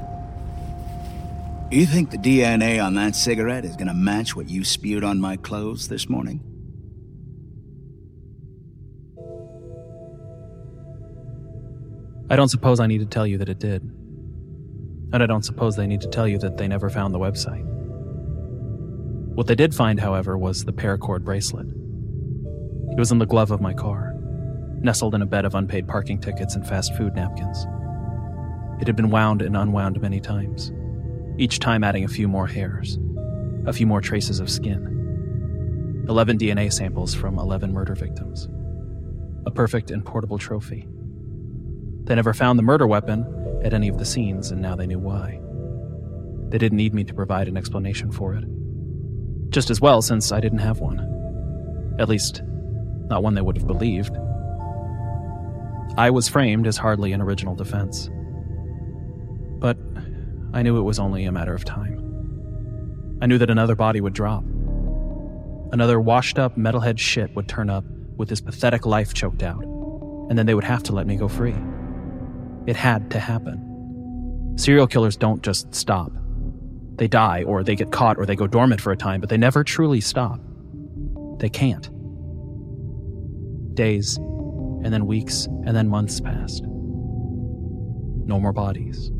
[1.70, 5.36] You think the DNA on that cigarette is gonna match what you spewed on my
[5.36, 6.40] clothes this morning?
[12.30, 13.82] I don't suppose I need to tell you that it did.
[15.12, 17.81] And I don't suppose they need to tell you that they never found the website.
[19.34, 21.66] What they did find, however, was the paracord bracelet.
[21.66, 24.14] It was in the glove of my car,
[24.80, 27.66] nestled in a bed of unpaid parking tickets and fast food napkins.
[28.78, 30.70] It had been wound and unwound many times,
[31.38, 32.98] each time adding a few more hairs,
[33.64, 36.04] a few more traces of skin.
[36.08, 38.48] 11 DNA samples from 11 murder victims.
[39.46, 40.86] A perfect and portable trophy.
[42.04, 43.24] They never found the murder weapon
[43.64, 45.40] at any of the scenes, and now they knew why.
[46.50, 48.44] They didn't need me to provide an explanation for it.
[49.52, 51.96] Just as well, since I didn't have one.
[51.98, 52.42] At least,
[53.08, 54.16] not one they would have believed.
[55.98, 58.08] I was framed as hardly an original defense.
[59.58, 59.76] But
[60.54, 61.98] I knew it was only a matter of time.
[63.20, 64.42] I knew that another body would drop.
[65.70, 67.84] Another washed up metalhead shit would turn up
[68.16, 69.62] with his pathetic life choked out,
[70.30, 71.54] and then they would have to let me go free.
[72.66, 74.54] It had to happen.
[74.56, 76.10] Serial killers don't just stop.
[77.02, 79.36] They die, or they get caught, or they go dormant for a time, but they
[79.36, 80.38] never truly stop.
[81.40, 81.90] They can't.
[83.74, 86.62] Days, and then weeks, and then months passed.
[86.62, 89.10] No more bodies.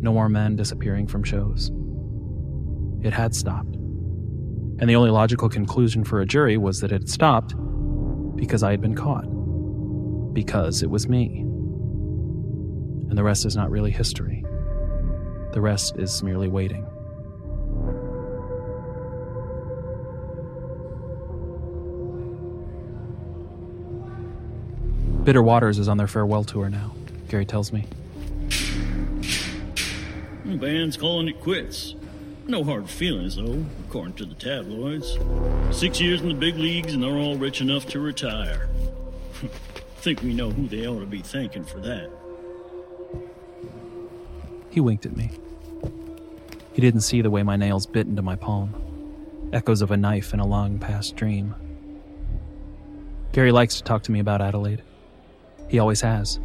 [0.00, 1.72] No more men disappearing from shows.
[3.02, 3.74] It had stopped.
[3.74, 7.56] And the only logical conclusion for a jury was that it had stopped
[8.36, 9.26] because I had been caught.
[10.32, 11.40] Because it was me
[13.08, 14.44] and the rest is not really history.
[15.52, 16.86] The rest is merely waiting.
[25.24, 26.94] Bitter Waters is on their farewell tour now,
[27.28, 27.86] Gary tells me.
[30.44, 31.94] The band's calling it quits.
[32.46, 35.18] No hard feelings, though, according to the tabloids.
[35.70, 38.68] Six years in the big leagues, and they're all rich enough to retire.
[39.96, 42.10] Think we know who they ought to be thanking for that.
[44.70, 45.30] He winked at me.
[46.72, 48.72] He didn't see the way my nails bit into my palm,
[49.52, 51.54] echoes of a knife in a long past dream.
[53.32, 54.82] Gary likes to talk to me about Adelaide.
[55.68, 56.38] He always has.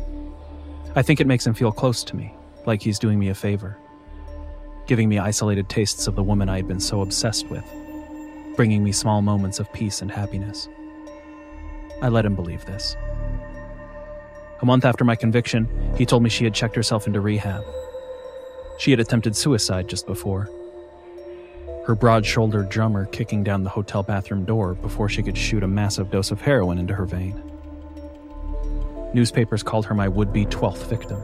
[0.95, 2.33] I think it makes him feel close to me,
[2.65, 3.77] like he's doing me a favor,
[4.87, 7.65] giving me isolated tastes of the woman I had been so obsessed with,
[8.55, 10.67] bringing me small moments of peace and happiness.
[12.01, 12.95] I let him believe this.
[14.61, 17.63] A month after my conviction, he told me she had checked herself into rehab
[18.77, 20.49] she had attempted suicide just before.
[21.85, 25.67] Her broad shouldered drummer kicking down the hotel bathroom door before she could shoot a
[25.67, 27.39] massive dose of heroin into her vein.
[29.13, 31.21] Newspapers called her my would be 12th victim.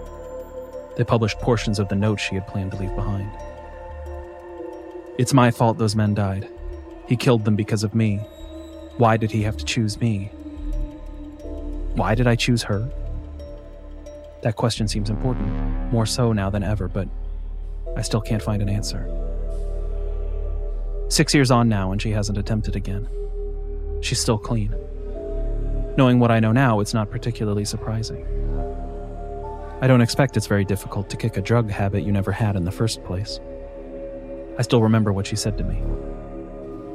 [0.97, 3.31] They published portions of the note she had planned to leave behind.
[5.17, 6.47] It's my fault those men died.
[7.07, 8.17] He killed them because of me.
[8.97, 10.25] Why did he have to choose me?
[11.95, 12.89] Why did I choose her?
[14.43, 15.47] That question seems important,
[15.91, 17.07] more so now than ever, but
[17.95, 19.07] I still can't find an answer.
[21.09, 23.09] Six years on now, and she hasn't attempted again.
[24.01, 24.73] She's still clean.
[25.97, 28.25] Knowing what I know now, it's not particularly surprising.
[29.81, 32.63] I don't expect it's very difficult to kick a drug habit you never had in
[32.63, 33.39] the first place.
[34.57, 35.81] I still remember what she said to me.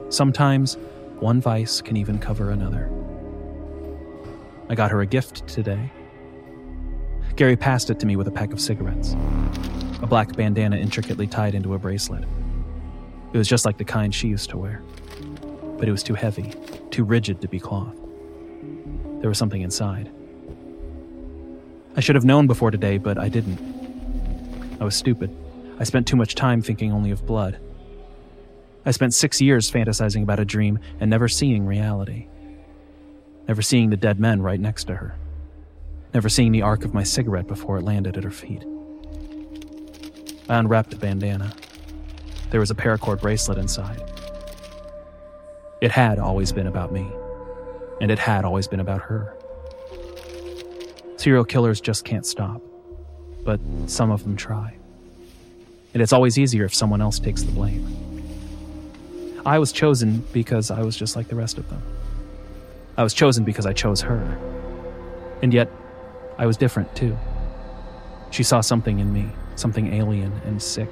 [0.09, 0.79] Sometimes,
[1.21, 2.91] one vice can even cover another.
[4.69, 5.93] I got her a gift today.
[7.35, 9.15] Gary passed it to me with a pack of cigarettes
[10.03, 12.25] a black bandana intricately tied into a bracelet.
[13.33, 14.83] It was just like the kind she used to wear.
[15.79, 16.53] But it was too heavy,
[16.91, 17.97] too rigid to be cloth.
[19.21, 20.11] There was something inside.
[21.97, 23.59] I should have known before today, but I didn't.
[24.81, 25.35] I was stupid.
[25.79, 27.59] I spent too much time thinking only of blood.
[28.85, 32.29] I spent six years fantasizing about a dream and never seeing reality.
[33.49, 35.17] Never seeing the dead men right next to her.
[36.15, 38.65] Never seeing the arc of my cigarette before it landed at her feet.
[40.49, 41.53] I unwrapped the bandana.
[42.51, 44.01] There was a paracord bracelet inside.
[45.81, 47.11] It had always been about me,
[48.01, 49.35] and it had always been about her.
[51.17, 52.63] Serial killers just can't stop,
[53.45, 54.77] but some of them try.
[55.93, 57.85] And it's always easier if someone else takes the blame.
[59.45, 61.83] I was chosen because I was just like the rest of them.
[62.97, 64.39] I was chosen because I chose her.
[65.43, 65.71] And yet,
[66.39, 67.19] I was different too.
[68.31, 70.89] She saw something in me something alien and sick.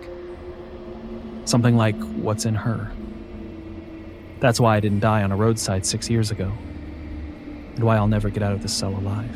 [1.44, 2.90] Something like what's in her.
[4.40, 6.52] That's why I didn't die on a roadside six years ago,
[7.76, 9.30] and why I'll never get out of this cell alive.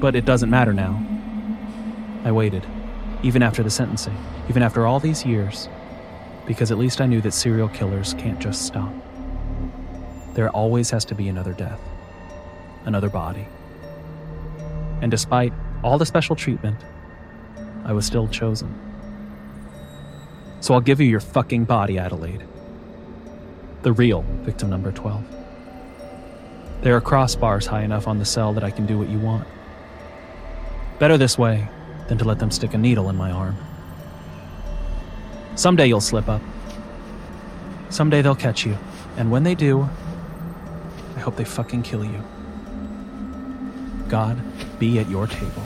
[0.00, 1.04] But it doesn't matter now.
[2.24, 2.66] I waited,
[3.22, 4.16] even after the sentencing,
[4.48, 5.68] even after all these years,
[6.46, 8.92] because at least I knew that serial killers can't just stop.
[10.34, 11.80] There always has to be another death,
[12.84, 13.46] another body.
[15.02, 15.52] And despite
[15.82, 16.78] all the special treatment,
[17.84, 18.74] I was still chosen.
[20.60, 22.44] So I'll give you your fucking body, Adelaide.
[23.82, 25.24] The real victim number 12.
[26.82, 29.46] There are crossbars high enough on the cell that I can do what you want.
[30.98, 31.68] Better this way
[32.08, 33.56] than to let them stick a needle in my arm.
[35.54, 36.42] Someday you'll slip up.
[37.90, 38.76] Someday they'll catch you.
[39.16, 39.88] And when they do,
[41.16, 42.22] I hope they fucking kill you.
[44.08, 44.40] God
[44.78, 45.62] be at your table.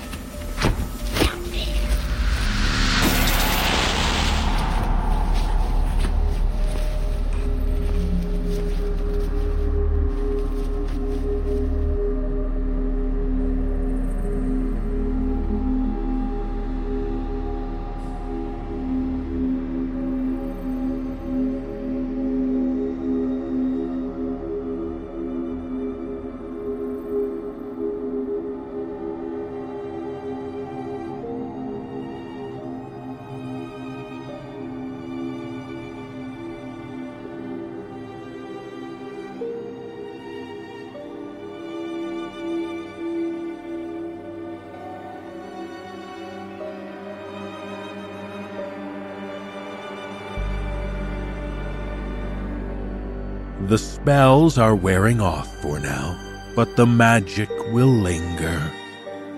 [54.04, 56.14] Spells are wearing off for now,
[56.54, 58.70] but the magic will linger.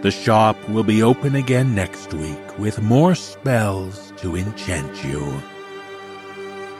[0.02, 5.40] The shop will be open again next week with more spells to enchant you.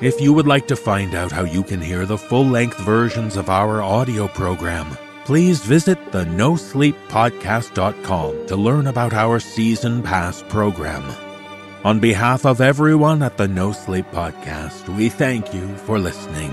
[0.00, 3.36] If you would like to find out how you can hear the full length versions
[3.36, 11.04] of our audio program, please visit the nosleeppodcast.com to learn about our season pass program.
[11.84, 16.52] On behalf of everyone at the No Sleep Podcast, we thank you for listening.